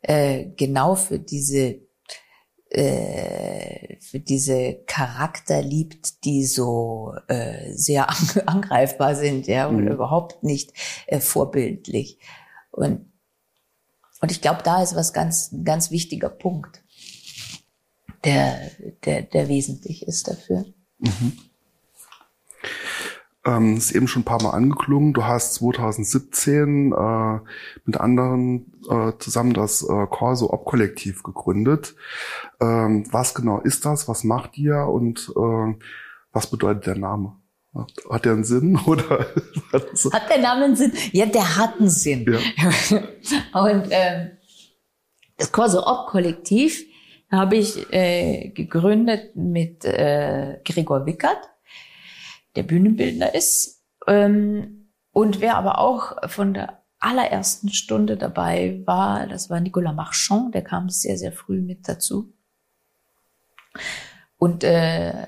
[0.02, 1.82] äh, genau für diese
[2.70, 8.08] äh, für diese Charakter liebt, die so äh, sehr
[8.46, 9.92] angreifbar sind, ja, und mhm.
[9.92, 10.72] überhaupt nicht
[11.08, 12.18] äh, vorbildlich.
[12.72, 13.12] Und
[14.22, 16.84] und ich glaube, da ist was ganz ganz wichtiger Punkt,
[18.24, 18.72] der
[19.04, 20.66] der der wesentlich ist dafür.
[21.00, 21.38] Mhm.
[23.44, 25.14] Ähm, ist eben schon ein paar Mal angeklungen.
[25.14, 27.40] Du hast 2017 äh,
[27.86, 31.96] mit anderen äh, zusammen das äh, Corso Op Kollektiv gegründet.
[32.60, 34.08] Ähm, was genau ist das?
[34.08, 34.86] Was macht ihr?
[34.86, 35.76] Und äh,
[36.32, 37.36] was bedeutet der Name?
[38.10, 39.28] Hat der einen Sinn oder?
[39.72, 40.94] hat der Name einen Sinn?
[41.12, 42.26] Ja, der hat einen Sinn.
[42.32, 43.00] Ja.
[43.64, 44.32] Und ähm,
[45.38, 46.86] das Corso Op Kollektiv
[47.32, 51.51] habe ich äh, gegründet mit äh, Gregor Wickert
[52.56, 53.84] der Bühnenbildner ist.
[54.08, 60.54] Ähm, und wer aber auch von der allerersten Stunde dabei war, das war Nicolas Marchand,
[60.56, 62.34] der kam sehr, sehr früh mit dazu.
[64.38, 65.28] Und äh,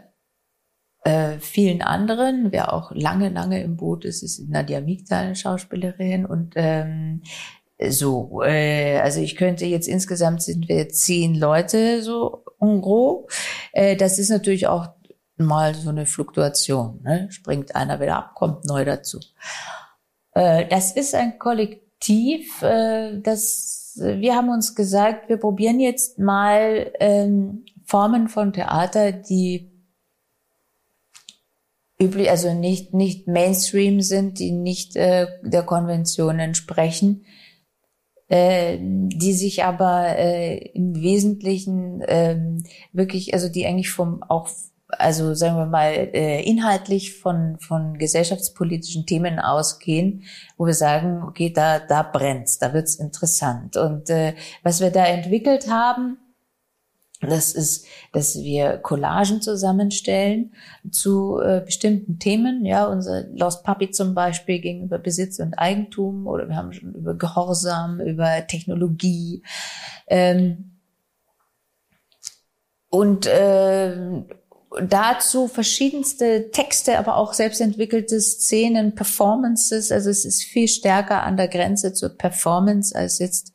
[1.03, 6.25] äh, vielen anderen, wer auch lange, lange im Boot ist, ist Nadia Migdal, Schauspielerin.
[6.25, 7.23] Und ähm,
[7.89, 13.25] so, äh, also ich könnte jetzt insgesamt sind wir zehn Leute so en gros.
[13.73, 14.87] Äh, das ist natürlich auch
[15.37, 17.01] mal so eine Fluktuation.
[17.03, 17.27] Ne?
[17.31, 19.19] Springt einer wieder ab, kommt neu dazu.
[20.33, 26.91] Äh, das ist ein Kollektiv, äh, das wir haben uns gesagt, wir probieren jetzt mal
[26.99, 29.71] ähm, Formen von Theater, die
[32.01, 37.25] üblich, also nicht nicht Mainstream sind, die nicht äh, der Konvention entsprechen,
[38.29, 42.39] die sich aber im Wesentlichen äh,
[42.91, 44.47] wirklich, also die eigentlich vom auch
[44.99, 50.23] also sagen wir mal, äh, inhaltlich von, von gesellschaftspolitischen Themen ausgehen,
[50.57, 53.77] wo wir sagen, okay, da, da brennt's, da wird's interessant.
[53.77, 56.17] Und äh, was wir da entwickelt haben,
[57.27, 60.53] das ist, dass wir Collagen zusammenstellen
[60.91, 62.65] zu äh, bestimmten Themen.
[62.65, 67.15] Ja, unser Lost Puppy zum Beispiel gegenüber Besitz und Eigentum oder wir haben schon über
[67.15, 69.43] Gehorsam, über Technologie.
[70.07, 70.73] Ähm,
[72.89, 73.95] und äh,
[74.81, 79.91] dazu verschiedenste Texte, aber auch selbstentwickelte Szenen, Performances.
[79.91, 83.53] Also es ist viel stärker an der Grenze zur Performance als jetzt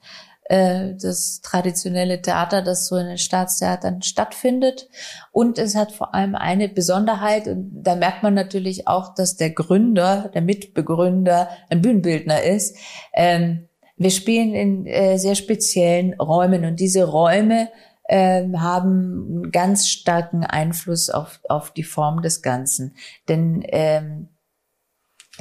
[0.48, 4.88] äh, das traditionelle Theater, das so in den Staatstheatern stattfindet.
[5.30, 9.50] Und es hat vor allem eine Besonderheit, und da merkt man natürlich auch, dass der
[9.50, 12.76] Gründer, der Mitbegründer ein Bühnenbildner ist.
[13.12, 17.68] Ähm, wir spielen in äh, sehr speziellen Räumen und diese Räume
[18.08, 22.94] ähm, haben einen ganz starken Einfluss auf, auf die Form des Ganzen.
[23.28, 24.28] Denn ähm,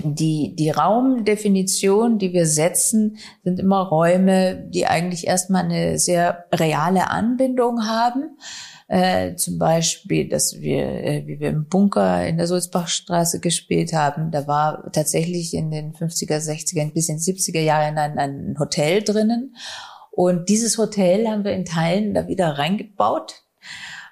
[0.04, 7.10] die, die Raumdefinition, die wir setzen, sind immer Räume, die eigentlich erstmal eine sehr reale
[7.10, 8.38] Anbindung haben.
[8.90, 14.32] Äh, zum Beispiel, dass wir, äh, wie wir im Bunker in der Sulzbachstraße gespielt haben,
[14.32, 19.56] da war tatsächlich in den 50er, 60er bis in 70er Jahren ein, ein Hotel drinnen.
[20.18, 23.44] Und dieses Hotel haben wir in Teilen da wieder reingebaut.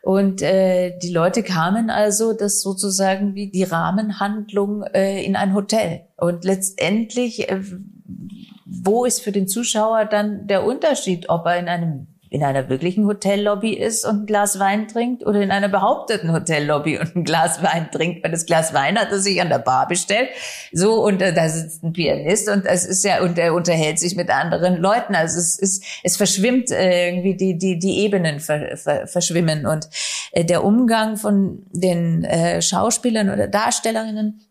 [0.03, 6.01] Und äh, die Leute kamen also, das sozusagen wie die Rahmenhandlung äh, in ein Hotel.
[6.15, 7.59] Und letztendlich, äh,
[8.67, 13.05] wo ist für den Zuschauer dann der Unterschied, ob er in einem in einer wirklichen
[13.05, 17.63] Hotellobby ist und ein Glas Wein trinkt oder in einer behaupteten Hotellobby und ein Glas
[17.63, 20.27] Wein trinkt, weil das Glas Wein hat er sich an der Bar bestellt.
[20.73, 24.17] So, und äh, da sitzt ein Pianist und es ist ja, und er unterhält sich
[24.17, 25.15] mit anderen Leuten.
[25.15, 29.65] Also es ist, es verschwimmt äh, irgendwie die, die, die Ebenen ver, ver, verschwimmen.
[29.65, 29.87] Und
[30.33, 34.41] äh, der Umgang von den äh, Schauspielern oder Darstellerinnen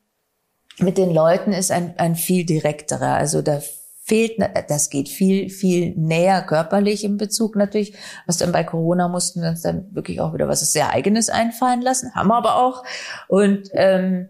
[0.78, 3.12] mit den Leuten ist ein, ein viel direkterer.
[3.12, 3.60] Also da
[4.04, 4.38] fehlt,
[4.68, 7.94] das geht viel, viel näher körperlich im Bezug natürlich.
[8.26, 11.80] Was dann bei Corona mussten wir uns dann wirklich auch wieder was sehr Eigenes einfallen
[11.80, 12.84] lassen, haben wir aber auch.
[13.28, 14.28] Und ähm,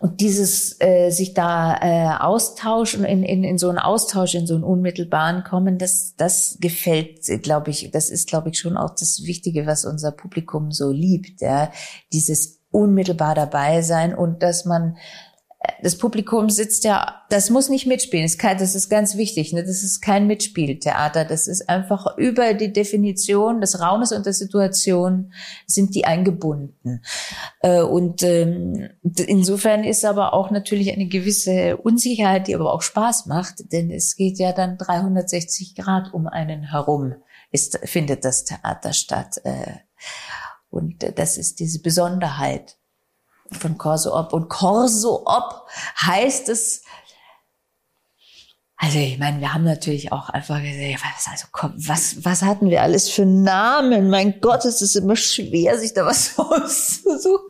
[0.00, 4.54] und dieses äh, sich da äh, austauschen, in, in, in so einen Austausch, in so
[4.54, 9.22] einen unmittelbaren kommen, das, das gefällt, glaube ich, das ist, glaube ich, schon auch das
[9.26, 11.40] Wichtige, was unser Publikum so liebt.
[11.40, 11.70] Ja?
[12.12, 14.96] Dieses unmittelbar dabei sein und dass man
[15.82, 18.24] das Publikum sitzt ja, das muss nicht mitspielen.
[18.24, 19.52] Das ist, kein, das ist ganz wichtig.
[19.52, 19.62] Ne?
[19.62, 21.26] Das ist kein Mitspieltheater.
[21.26, 25.32] Das ist einfach über die Definition des Raumes und der Situation
[25.66, 27.02] sind die eingebunden.
[27.60, 28.88] Äh, und ähm,
[29.26, 34.16] insofern ist aber auch natürlich eine gewisse Unsicherheit, die aber auch Spaß macht, denn es
[34.16, 37.14] geht ja dann 360 Grad um einen herum.
[37.52, 39.40] Ist, findet das Theater statt.
[39.44, 39.74] Äh,
[40.70, 42.79] und das ist diese Besonderheit
[43.58, 44.32] von Corso Op.
[44.32, 45.66] Und Corso Op
[46.00, 46.82] heißt es,
[48.82, 52.70] also ich meine, wir haben natürlich auch einfach gesagt, was, also komm, was, was hatten
[52.70, 54.08] wir alles für Namen?
[54.08, 57.46] Mein Gott, es ist immer schwer, sich da was auszusuchen.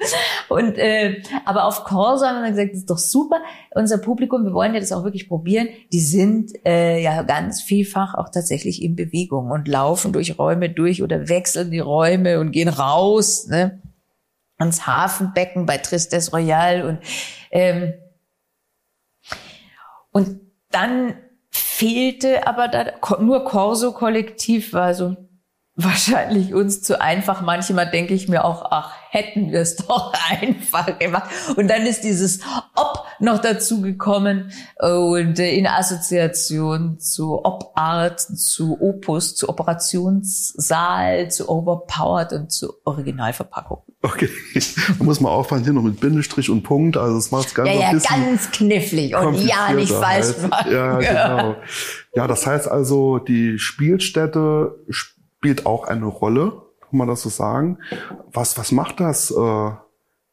[0.49, 3.41] Und äh, aber auf Corso haben wir gesagt, das ist doch super.
[3.77, 5.69] Unser Publikum, wir wollen ja das auch wirklich probieren.
[5.93, 11.01] Die sind äh, ja ganz vielfach auch tatsächlich in Bewegung und laufen durch Räume durch
[11.01, 13.47] oder wechseln die Räume und gehen raus.
[13.47, 13.81] Ne?
[14.61, 17.01] Ans Hafenbecken bei Tristes Royal und
[17.51, 17.95] ähm,
[20.13, 21.15] und dann
[21.51, 22.85] fehlte aber da
[23.21, 25.17] nur Corso Kollektiv war so
[25.85, 27.41] wahrscheinlich uns zu einfach.
[27.43, 31.31] Manchmal denke ich mir auch, ach, hätten wir es doch einfach gemacht.
[31.57, 32.41] Und dann ist dieses
[32.75, 42.33] Ob noch dazu gekommen und in Assoziation zu Ob-Art, zu Opus, zu Operationssaal, zu Overpowered
[42.33, 43.83] und zu Originalverpackung.
[44.03, 44.31] Okay,
[44.99, 47.69] da muss man aufpassen, hier noch mit Bindestrich und Punkt, also das macht es ganz
[47.69, 50.73] ja, ja, ganz knifflig und ja nicht falsch machen.
[50.73, 51.57] Ja, genau.
[52.15, 57.77] Ja, das heißt also, die Spielstätte spielt auch eine Rolle, kann man das so sagen.
[58.33, 59.71] Was, was macht das äh,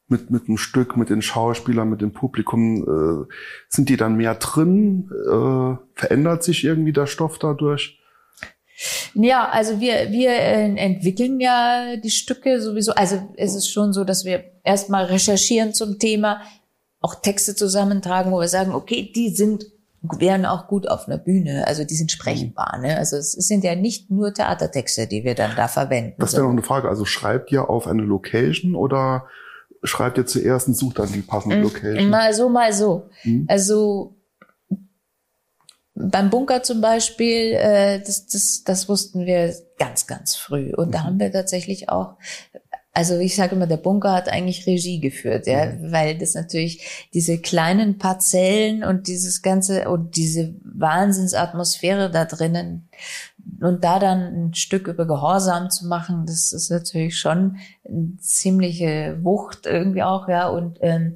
[0.08, 2.84] mit, mit dem Stück, mit den Schauspielern, mit dem Publikum?
[2.84, 3.34] Äh,
[3.67, 5.12] sind die dann mehr drin?
[5.12, 7.99] Äh, verändert sich irgendwie der Stoff dadurch?
[9.13, 12.93] Ja, also wir, wir äh, entwickeln ja die Stücke sowieso.
[12.93, 16.41] Also es ist schon so, dass wir erstmal recherchieren zum Thema,
[16.99, 19.65] auch Texte zusammentragen, wo wir sagen, okay, die sind
[20.19, 21.65] wären auch gut auf einer Bühne.
[21.67, 22.77] Also die sind sprechbar.
[22.79, 22.97] Ne?
[22.97, 26.15] Also es sind ja nicht nur Theatertexte, die wir dann da verwenden.
[26.19, 26.87] Das wäre noch eine Frage.
[26.87, 29.25] Also schreibt ihr auf eine Location oder
[29.83, 32.09] schreibt ihr zuerst und sucht dann die passende hm, Location?
[32.09, 33.09] Mal so, mal so.
[33.21, 33.45] Hm.
[33.49, 34.16] Also
[35.99, 40.73] beim Bunker zum Beispiel, äh, das, das, das wussten wir ganz, ganz früh.
[40.73, 41.03] Und da mhm.
[41.03, 42.15] haben wir tatsächlich auch
[42.97, 45.91] also ich sage immer, der Bunker hat eigentlich Regie geführt, ja, mhm.
[45.91, 52.89] weil das natürlich diese kleinen Parzellen und dieses ganze und diese Wahnsinnsatmosphäre da drinnen
[53.62, 57.57] und da dann ein Stück über Gehorsam zu machen, das ist natürlich schon
[57.88, 60.49] eine ziemliche Wucht irgendwie auch, ja.
[60.49, 61.15] Und ähm,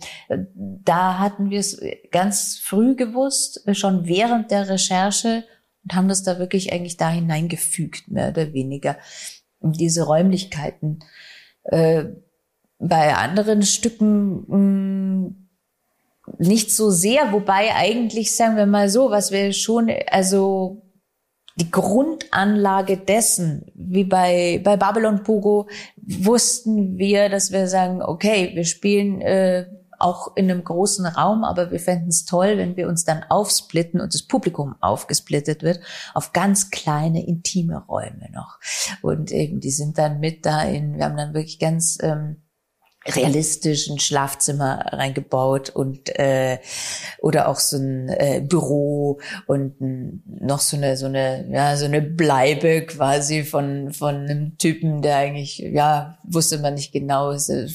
[0.56, 5.43] da hatten wir es ganz früh gewusst, schon während der Recherche
[5.84, 8.97] und haben das da wirklich eigentlich da hineingefügt, mehr oder weniger,
[9.62, 10.99] diese Räumlichkeiten
[11.64, 12.06] äh,
[12.80, 15.41] bei anderen Stücken mh, mm,
[16.38, 20.82] nicht so sehr, wobei eigentlich sagen wir mal so, was wir schon, also
[21.62, 28.66] die Grundanlage dessen, wie bei, bei Babylon Pogo, wussten wir, dass wir sagen, okay, wir
[28.66, 29.68] spielen äh,
[29.99, 34.01] auch in einem großen Raum, aber wir fänden es toll, wenn wir uns dann aufsplitten
[34.01, 35.82] und das Publikum aufgesplittet wird
[36.16, 38.57] auf ganz kleine, intime Räume noch.
[39.03, 42.41] Und eben, die sind dann mit da in, wir haben dann wirklich ganz ähm,
[43.06, 46.60] realistischen Schlafzimmer reingebaut und äh,
[47.20, 51.86] oder auch so ein äh, Büro und n, noch so eine so eine ja so
[51.86, 57.68] eine Bleibe quasi von von einem Typen der eigentlich ja wusste man nicht genau äh,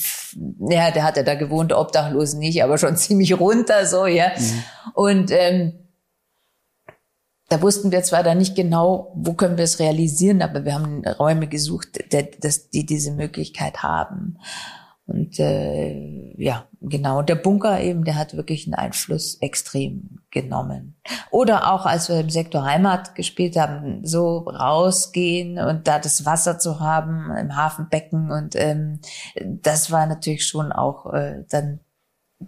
[0.70, 4.62] ja der hatte da gewohnt obdachlos nicht aber schon ziemlich runter so ja mhm.
[4.94, 5.72] und ähm,
[7.48, 11.06] da wussten wir zwar dann nicht genau, wo können wir es realisieren, aber wir haben
[11.06, 14.38] Räume gesucht, der, dass die diese Möglichkeit haben.
[15.06, 20.96] Und äh, ja, genau, der Bunker eben, der hat wirklich einen Einfluss extrem genommen.
[21.30, 26.58] Oder auch, als wir im Sektor Heimat gespielt haben, so rausgehen und da das Wasser
[26.58, 28.32] zu haben im Hafenbecken.
[28.32, 29.00] Und ähm,
[29.44, 31.78] das war natürlich schon auch äh, dann,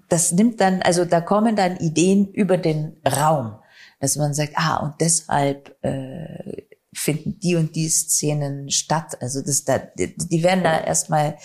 [0.09, 3.55] das nimmt dann, also da kommen dann Ideen über den Raum,
[4.01, 6.68] dass man sagt, ah, und deshalb äh,
[6.99, 9.21] finden die und die Szenen statt.
[9.21, 11.39] Also das da, die werden da erstmal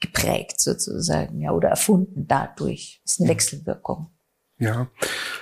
[0.00, 3.00] geprägt sozusagen, ja, oder erfunden dadurch.
[3.04, 4.11] Das ist eine Wechselwirkung.
[4.62, 4.86] Ja,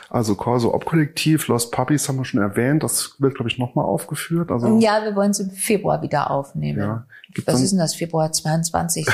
[0.08, 2.82] also Corso Ob-Kollektiv, Lost Puppies haben wir schon erwähnt.
[2.82, 4.50] Das wird, glaube ich, nochmal aufgeführt.
[4.50, 6.78] Also ja, wir wollen es im Februar wieder aufnehmen.
[6.78, 7.06] Ja.
[7.44, 7.94] Was ist denn das?
[7.94, 9.06] Februar 22?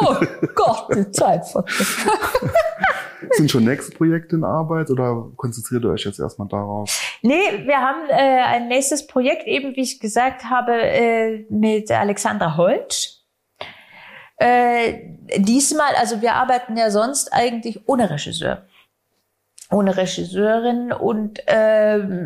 [0.00, 0.16] oh
[0.54, 1.64] Gott, die Zeit von
[3.30, 7.00] Sind schon nächste Projekte in Arbeit oder konzentriert ihr euch jetzt erstmal darauf?
[7.22, 12.56] Nee, wir haben äh, ein nächstes Projekt, eben wie ich gesagt habe, äh, mit Alexandra
[12.58, 13.14] Holtsch.
[14.36, 18.66] Äh, diesmal, also wir arbeiten ja sonst eigentlich ohne Regisseur.
[19.70, 22.18] Ohne Regisseurin und ähm,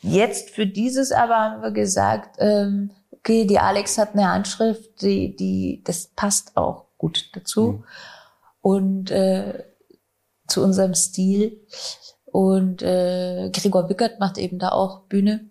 [0.00, 5.34] jetzt für dieses aber haben wir gesagt, ähm, okay, die Alex hat eine Handschrift, die,
[5.34, 7.72] die, das passt auch gut dazu.
[7.72, 7.84] Mhm.
[8.60, 9.64] Und äh,
[10.46, 11.60] zu unserem Stil.
[12.24, 15.48] Und äh, Gregor Wickert macht eben da auch Bühne,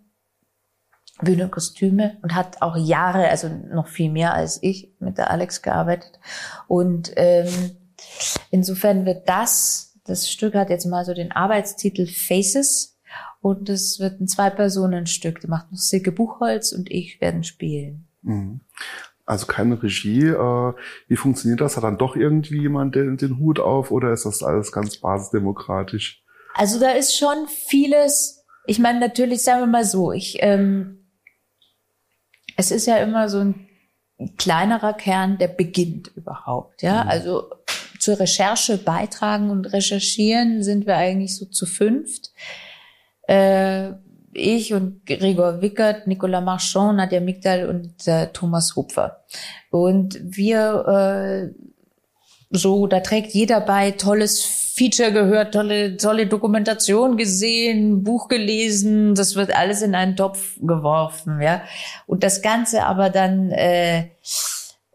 [1.22, 6.20] Bühnenkostüme und hat auch Jahre, also noch viel mehr als ich, mit der Alex gearbeitet.
[6.68, 7.78] Und ähm,
[8.52, 12.98] insofern wird das, das Stück hat jetzt mal so den Arbeitstitel Faces
[13.42, 15.42] und es wird ein Zwei-Personen-Stück.
[15.42, 18.08] Da macht noch Silke Buchholz und ich werden spielen.
[18.22, 18.62] Mhm.
[19.26, 20.28] Also keine Regie.
[20.28, 20.74] Äh,
[21.08, 21.78] wie funktioniert das?
[21.78, 26.24] Hat dann doch irgendwie jemand den, den Hut auf oder ist das alles ganz basisdemokratisch?
[26.54, 28.46] Also da ist schon vieles.
[28.66, 31.04] Ich meine, natürlich sagen wir mal so, ich ähm,
[32.56, 33.68] es ist ja immer so ein
[34.38, 36.82] kleinerer Kern, der beginnt überhaupt.
[36.82, 37.10] Ja, mhm.
[37.10, 37.50] also
[38.04, 42.32] zur Recherche beitragen und recherchieren sind wir eigentlich so zu fünft.
[43.28, 43.92] Äh,
[44.34, 49.24] ich und Gregor Wickert, Nicolas Marchand, Nadja Migdal und äh, Thomas Hupfer.
[49.70, 51.64] Und wir äh,
[52.50, 59.36] so, da trägt jeder bei, tolles Feature gehört, tolle, tolle Dokumentation gesehen, Buch gelesen, das
[59.36, 61.62] wird alles in einen Topf geworfen, ja.
[62.06, 64.10] Und das Ganze aber dann äh,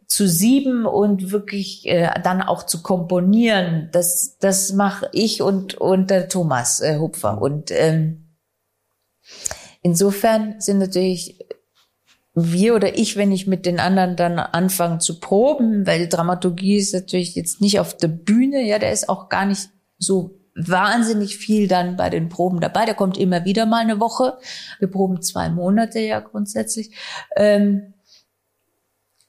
[0.08, 6.10] zu sieben und wirklich äh, dann auch zu komponieren, das, das mache ich und, und
[6.10, 7.40] der Thomas äh, Hupfer.
[7.40, 8.24] Und ähm,
[9.82, 11.38] Insofern sind natürlich
[12.34, 16.76] wir oder ich, wenn ich mit den anderen dann anfange zu proben, weil die Dramaturgie
[16.76, 21.36] ist natürlich jetzt nicht auf der Bühne, ja, der ist auch gar nicht so wahnsinnig
[21.36, 22.84] viel dann bei den Proben dabei.
[22.84, 24.38] Der kommt immer wieder mal eine Woche.
[24.78, 26.90] Wir proben zwei Monate ja grundsätzlich.
[27.36, 27.94] Ähm,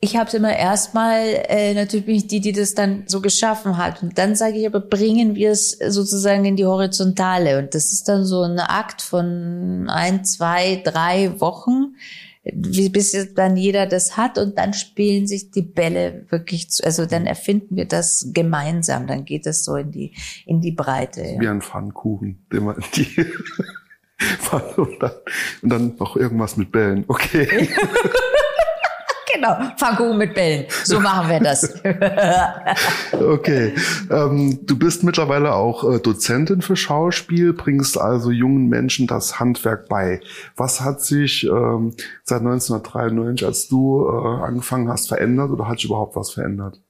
[0.01, 3.77] ich habe es immer erstmal, äh, natürlich bin ich die, die das dann so geschaffen
[3.77, 4.01] hat.
[4.01, 7.59] Und dann sage ich aber, bringen wir es sozusagen in die Horizontale.
[7.59, 11.95] Und das ist dann so ein Akt von ein, zwei, drei Wochen,
[12.45, 14.37] bis dann jeder das hat.
[14.37, 19.05] Und dann spielen sich die Bälle wirklich zu, also dann erfinden wir das gemeinsam.
[19.05, 20.13] Dann geht es so in die,
[20.45, 21.23] in die Breite.
[21.23, 21.41] Ja.
[21.41, 23.25] Wie ein Pfannkuchen, den man die
[24.77, 25.11] und dann,
[25.61, 27.03] und dann noch irgendwas mit Bällen.
[27.09, 27.67] Okay.
[29.39, 30.65] Genau, Pfannkuchen mit Bällen.
[30.83, 31.81] So machen wir das.
[33.13, 33.73] okay.
[34.11, 39.87] Ähm, du bist mittlerweile auch äh, Dozentin für Schauspiel, bringst also jungen Menschen das Handwerk
[39.87, 40.19] bei.
[40.57, 45.85] Was hat sich ähm, seit 1993, als du äh, angefangen hast, verändert oder hat sich
[45.85, 46.81] überhaupt was verändert?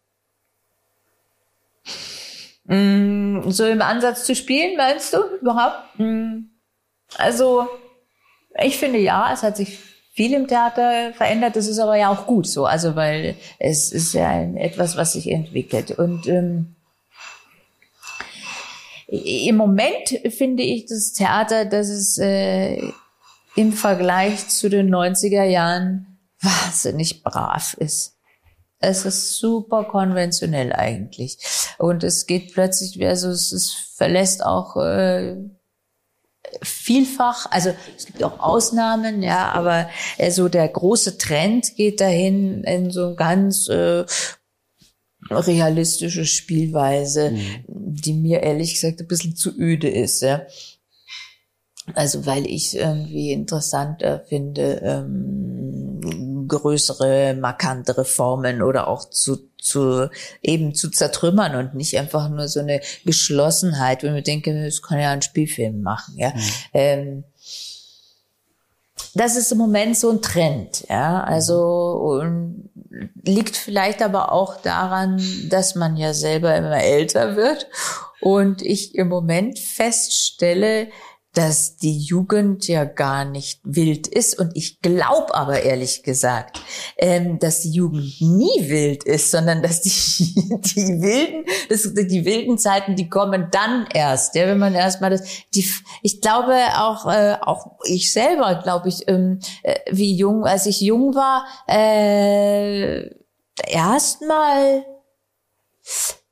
[2.66, 6.00] Mm, so im Ansatz zu spielen, meinst du überhaupt?
[6.00, 6.46] Mm.
[7.16, 7.68] Also,
[8.60, 9.89] ich finde ja, es hat sich
[10.20, 11.56] viel im Theater verändert.
[11.56, 15.32] Das ist aber ja auch gut so, also weil es ist ja etwas, was sich
[15.32, 15.92] entwickelt.
[15.92, 16.76] Und ähm,
[19.08, 22.82] im Moment finde ich das Theater, dass es äh,
[23.56, 28.18] im Vergleich zu den 90er Jahren wahnsinnig brav ist.
[28.80, 31.38] Es ist super konventionell eigentlich.
[31.78, 35.38] Und es geht plötzlich, also es, es verlässt auch äh,
[36.64, 42.64] vielfach, also es gibt auch Ausnahmen, ja, aber äh, so der große Trend geht dahin
[42.64, 44.06] in so ganz äh,
[45.30, 47.66] realistische Spielweise, mhm.
[47.68, 50.42] die mir ehrlich gesagt ein bisschen zu öde ist, ja.
[51.96, 60.10] Also weil ich irgendwie interessanter finde, ähm, größere, markantere Formen oder auch zu, zu
[60.42, 65.00] eben zu zertrümmern und nicht einfach nur so eine Geschlossenheit, wenn wir denken, das kann
[65.00, 66.30] ja ein Spielfilm machen, ja.
[66.30, 66.42] Mhm.
[66.74, 67.24] Ähm,
[69.16, 71.24] das ist im Moment so ein Trend, ja.
[71.24, 72.22] Also
[73.24, 77.68] liegt vielleicht aber auch daran, dass man ja selber immer älter wird
[78.22, 80.90] und ich im Moment feststelle,
[81.34, 84.40] dass die Jugend ja gar nicht wild ist.
[84.40, 86.60] Und ich glaube aber ehrlich gesagt,
[86.98, 89.90] ähm, dass die Jugend nie wild ist, sondern dass die,
[90.60, 94.36] die wilden, das, die wilden Zeiten, die kommen dann erst.
[94.36, 95.24] Ja, wenn man erstmal das,
[95.54, 95.70] die,
[96.02, 100.82] ich glaube auch, äh, auch ich selber, glaube ich, ähm, äh, wie jung, als ich
[100.82, 103.08] jung war, äh,
[103.68, 104.86] erstmal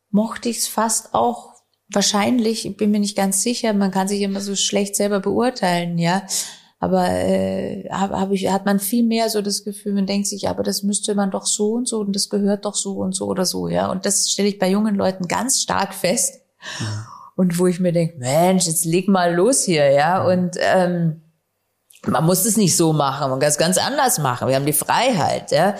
[0.09, 1.56] mochte ich es fast auch
[1.89, 5.97] wahrscheinlich, ich bin mir nicht ganz sicher, man kann sich immer so schlecht selber beurteilen,
[5.97, 6.23] ja.
[6.79, 10.47] Aber äh, hab, hab ich, hat man viel mehr so das Gefühl, man denkt sich,
[10.47, 13.25] aber das müsste man doch so und so und das gehört doch so und so
[13.25, 13.89] oder so, ja.
[13.89, 16.41] Und das stelle ich bei jungen Leuten ganz stark fest.
[16.79, 17.07] Ja.
[17.35, 20.23] Und wo ich mir denke, Mensch, jetzt leg mal los hier, ja.
[20.23, 21.21] Und ähm,
[22.05, 24.47] man muss es nicht so machen, man kann es ganz anders machen.
[24.47, 25.75] Wir haben die Freiheit, ja.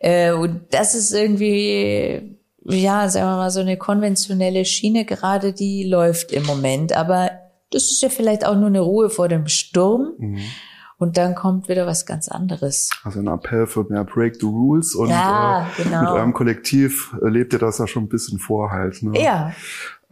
[0.00, 5.84] Äh, und das ist irgendwie ja, sagen wir mal, so eine konventionelle Schiene gerade, die
[5.84, 6.92] läuft im Moment.
[6.96, 7.30] Aber
[7.70, 10.12] das ist ja vielleicht auch nur eine Ruhe vor dem Sturm.
[10.18, 10.40] Mhm.
[10.98, 12.90] Und dann kommt wieder was ganz anderes.
[13.02, 14.94] Also ein Appell für mehr Break the Rules.
[14.94, 16.00] Und ja, äh, genau.
[16.02, 19.02] mit eurem Kollektiv lebt ihr das ja schon ein bisschen vor halt.
[19.02, 19.20] Ne?
[19.20, 19.52] Ja.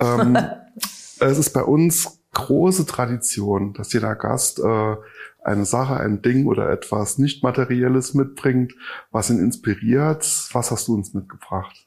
[0.00, 0.36] Ähm,
[1.20, 4.96] es ist bei uns große Tradition, dass jeder Gast äh,
[5.44, 8.74] eine Sache, ein Ding oder etwas nicht Materielles mitbringt,
[9.12, 10.24] was ihn inspiriert.
[10.52, 11.86] Was hast du uns mitgebracht?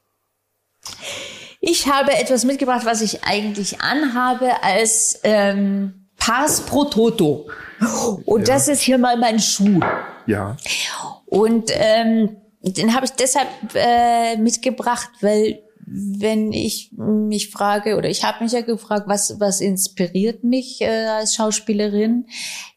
[1.60, 7.48] Ich habe etwas mitgebracht, was ich eigentlich anhabe als ähm, Pars pro Toto.
[8.26, 8.54] Und ja.
[8.54, 9.80] das ist hier mal mein Schuh.
[10.26, 10.58] Ja.
[11.26, 18.24] Und ähm, den habe ich deshalb äh, mitgebracht, weil wenn ich mich frage, oder ich
[18.24, 22.28] habe mich ja gefragt, was, was inspiriert mich äh, als Schauspielerin,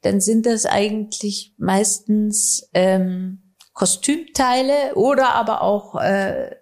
[0.02, 6.56] dann sind das eigentlich meistens ähm, Kostümteile oder aber auch äh,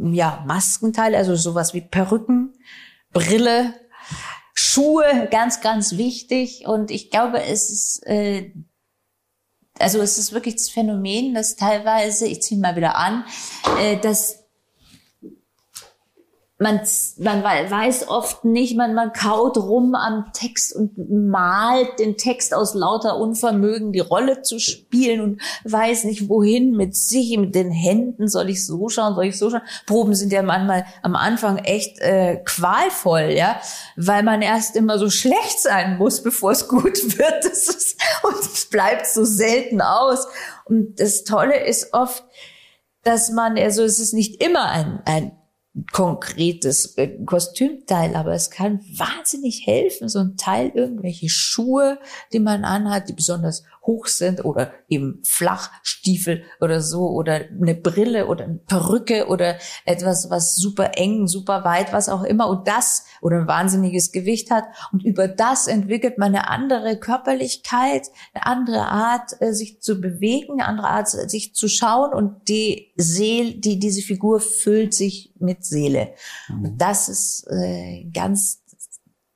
[0.00, 2.54] ja, Maskenteile, also sowas wie Perücken,
[3.12, 3.74] Brille,
[4.54, 6.66] Schuhe, ganz, ganz wichtig.
[6.66, 8.52] Und ich glaube, es ist, äh,
[9.78, 13.24] also es ist wirklich das Phänomen, dass teilweise, ich ziehe mal wieder an,
[13.78, 14.39] äh, dass
[16.60, 16.82] man,
[17.16, 22.74] man weiß oft nicht, man, man kaut rum am Text und malt den Text aus
[22.74, 28.28] lauter Unvermögen, die Rolle zu spielen und weiß nicht wohin mit sich, mit den Händen.
[28.28, 29.62] Soll ich so schauen, soll ich so schauen?
[29.86, 33.58] Proben sind ja manchmal am Anfang echt äh, qualvoll, ja,
[33.96, 36.84] weil man erst immer so schlecht sein muss, bevor es gut
[37.18, 37.42] wird.
[37.42, 40.26] Das ist, und es bleibt so selten aus.
[40.66, 42.22] Und das Tolle ist oft,
[43.02, 45.39] dass man, also es ist nicht immer ein, ein
[45.92, 51.98] konkretes äh, Kostümteil, aber es kann wahnsinnig helfen, so ein Teil, irgendwelche Schuhe,
[52.32, 58.26] die man anhat, die besonders hoch sind oder eben Flachstiefel oder so oder eine Brille
[58.26, 63.04] oder eine Perücke oder etwas, was super eng, super weit, was auch immer und das
[63.20, 68.86] oder ein wahnsinniges Gewicht hat und über das entwickelt man eine andere Körperlichkeit, eine andere
[68.86, 73.78] Art, äh, sich zu bewegen, eine andere Art, sich zu schauen und die Seele, die,
[73.78, 76.14] diese Figur füllt sich mit Seele.
[76.48, 76.64] Mhm.
[76.64, 78.62] Und das ist äh, ganz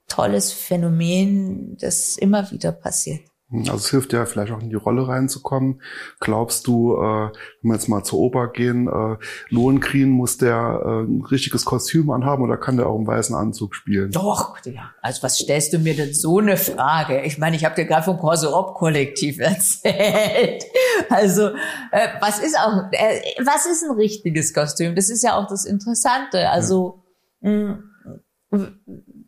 [0.09, 3.22] tolles Phänomen, das immer wieder passiert.
[3.61, 5.81] Also es hilft ja vielleicht auch in die Rolle reinzukommen.
[6.21, 7.31] Glaubst du, äh,
[7.63, 9.17] wenn wir jetzt mal zur Oper gehen, äh,
[9.49, 13.75] Lohengrin muss der äh, ein richtiges Kostüm anhaben oder kann der auch im weißen Anzug
[13.75, 14.11] spielen?
[14.11, 14.91] Doch, ja.
[15.01, 17.23] Also was stellst du mir denn so eine Frage?
[17.23, 20.65] Ich meine, ich habe dir gerade vom Corso-Op-Kollektiv erzählt.
[21.09, 21.49] Also
[21.93, 24.95] äh, was ist auch, äh, was ist ein richtiges Kostüm?
[24.95, 26.51] Das ist ja auch das Interessante.
[26.51, 27.05] Also
[27.41, 27.51] ja.
[27.51, 27.79] mh,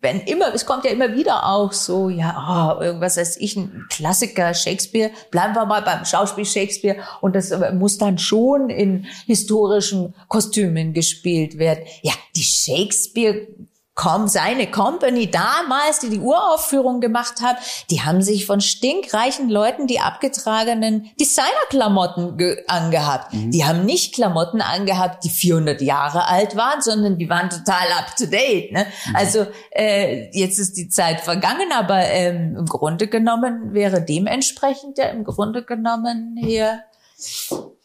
[0.07, 3.87] wenn immer, es kommt ja immer wieder auch so, ja, oh, irgendwas weiß ich, ein
[3.91, 10.15] Klassiker Shakespeare, bleiben wir mal beim Schauspiel Shakespeare und das muss dann schon in historischen
[10.29, 11.85] Kostümen gespielt werden.
[12.03, 13.49] Ja, die Shakespeare
[13.97, 17.57] Com seine Company damals, die die Uraufführung gemacht hat,
[17.91, 22.37] die haben sich von stinkreichen Leuten die abgetragenen Designerklamotten
[22.69, 23.33] angehabt.
[23.33, 23.53] Mhm.
[23.53, 28.15] Die haben nicht Klamotten angehabt, die 400 Jahre alt waren, sondern die waren total up
[28.19, 28.71] to date.
[28.71, 28.85] Ne?
[29.07, 29.17] Mhm.
[29.17, 35.07] Also äh, jetzt ist die Zeit vergangen, aber ähm, im Grunde genommen wäre dementsprechend ja
[35.07, 36.81] im Grunde genommen hier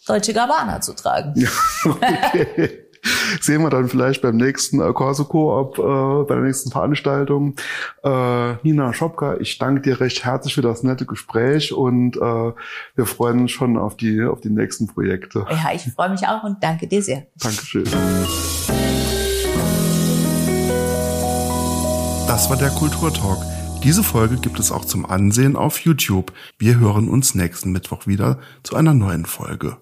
[0.05, 1.47] Deutsche Gabbana zu tragen.
[1.85, 2.87] Okay.
[3.41, 7.55] sehen wir dann vielleicht beim nächsten äh, Corso Coop, äh, bei der nächsten Veranstaltung.
[8.03, 13.05] Äh, Nina Schopka, ich danke dir recht herzlich für das nette Gespräch und äh, wir
[13.05, 15.45] freuen uns schon auf die, auf die nächsten Projekte.
[15.49, 17.27] Ja, ich freue mich auch und danke dir sehr.
[17.39, 17.85] Dankeschön.
[22.27, 23.39] Das war der Kulturtalk.
[23.83, 26.31] Diese Folge gibt es auch zum Ansehen auf YouTube.
[26.59, 29.77] Wir hören uns nächsten Mittwoch wieder zu einer neuen Folge.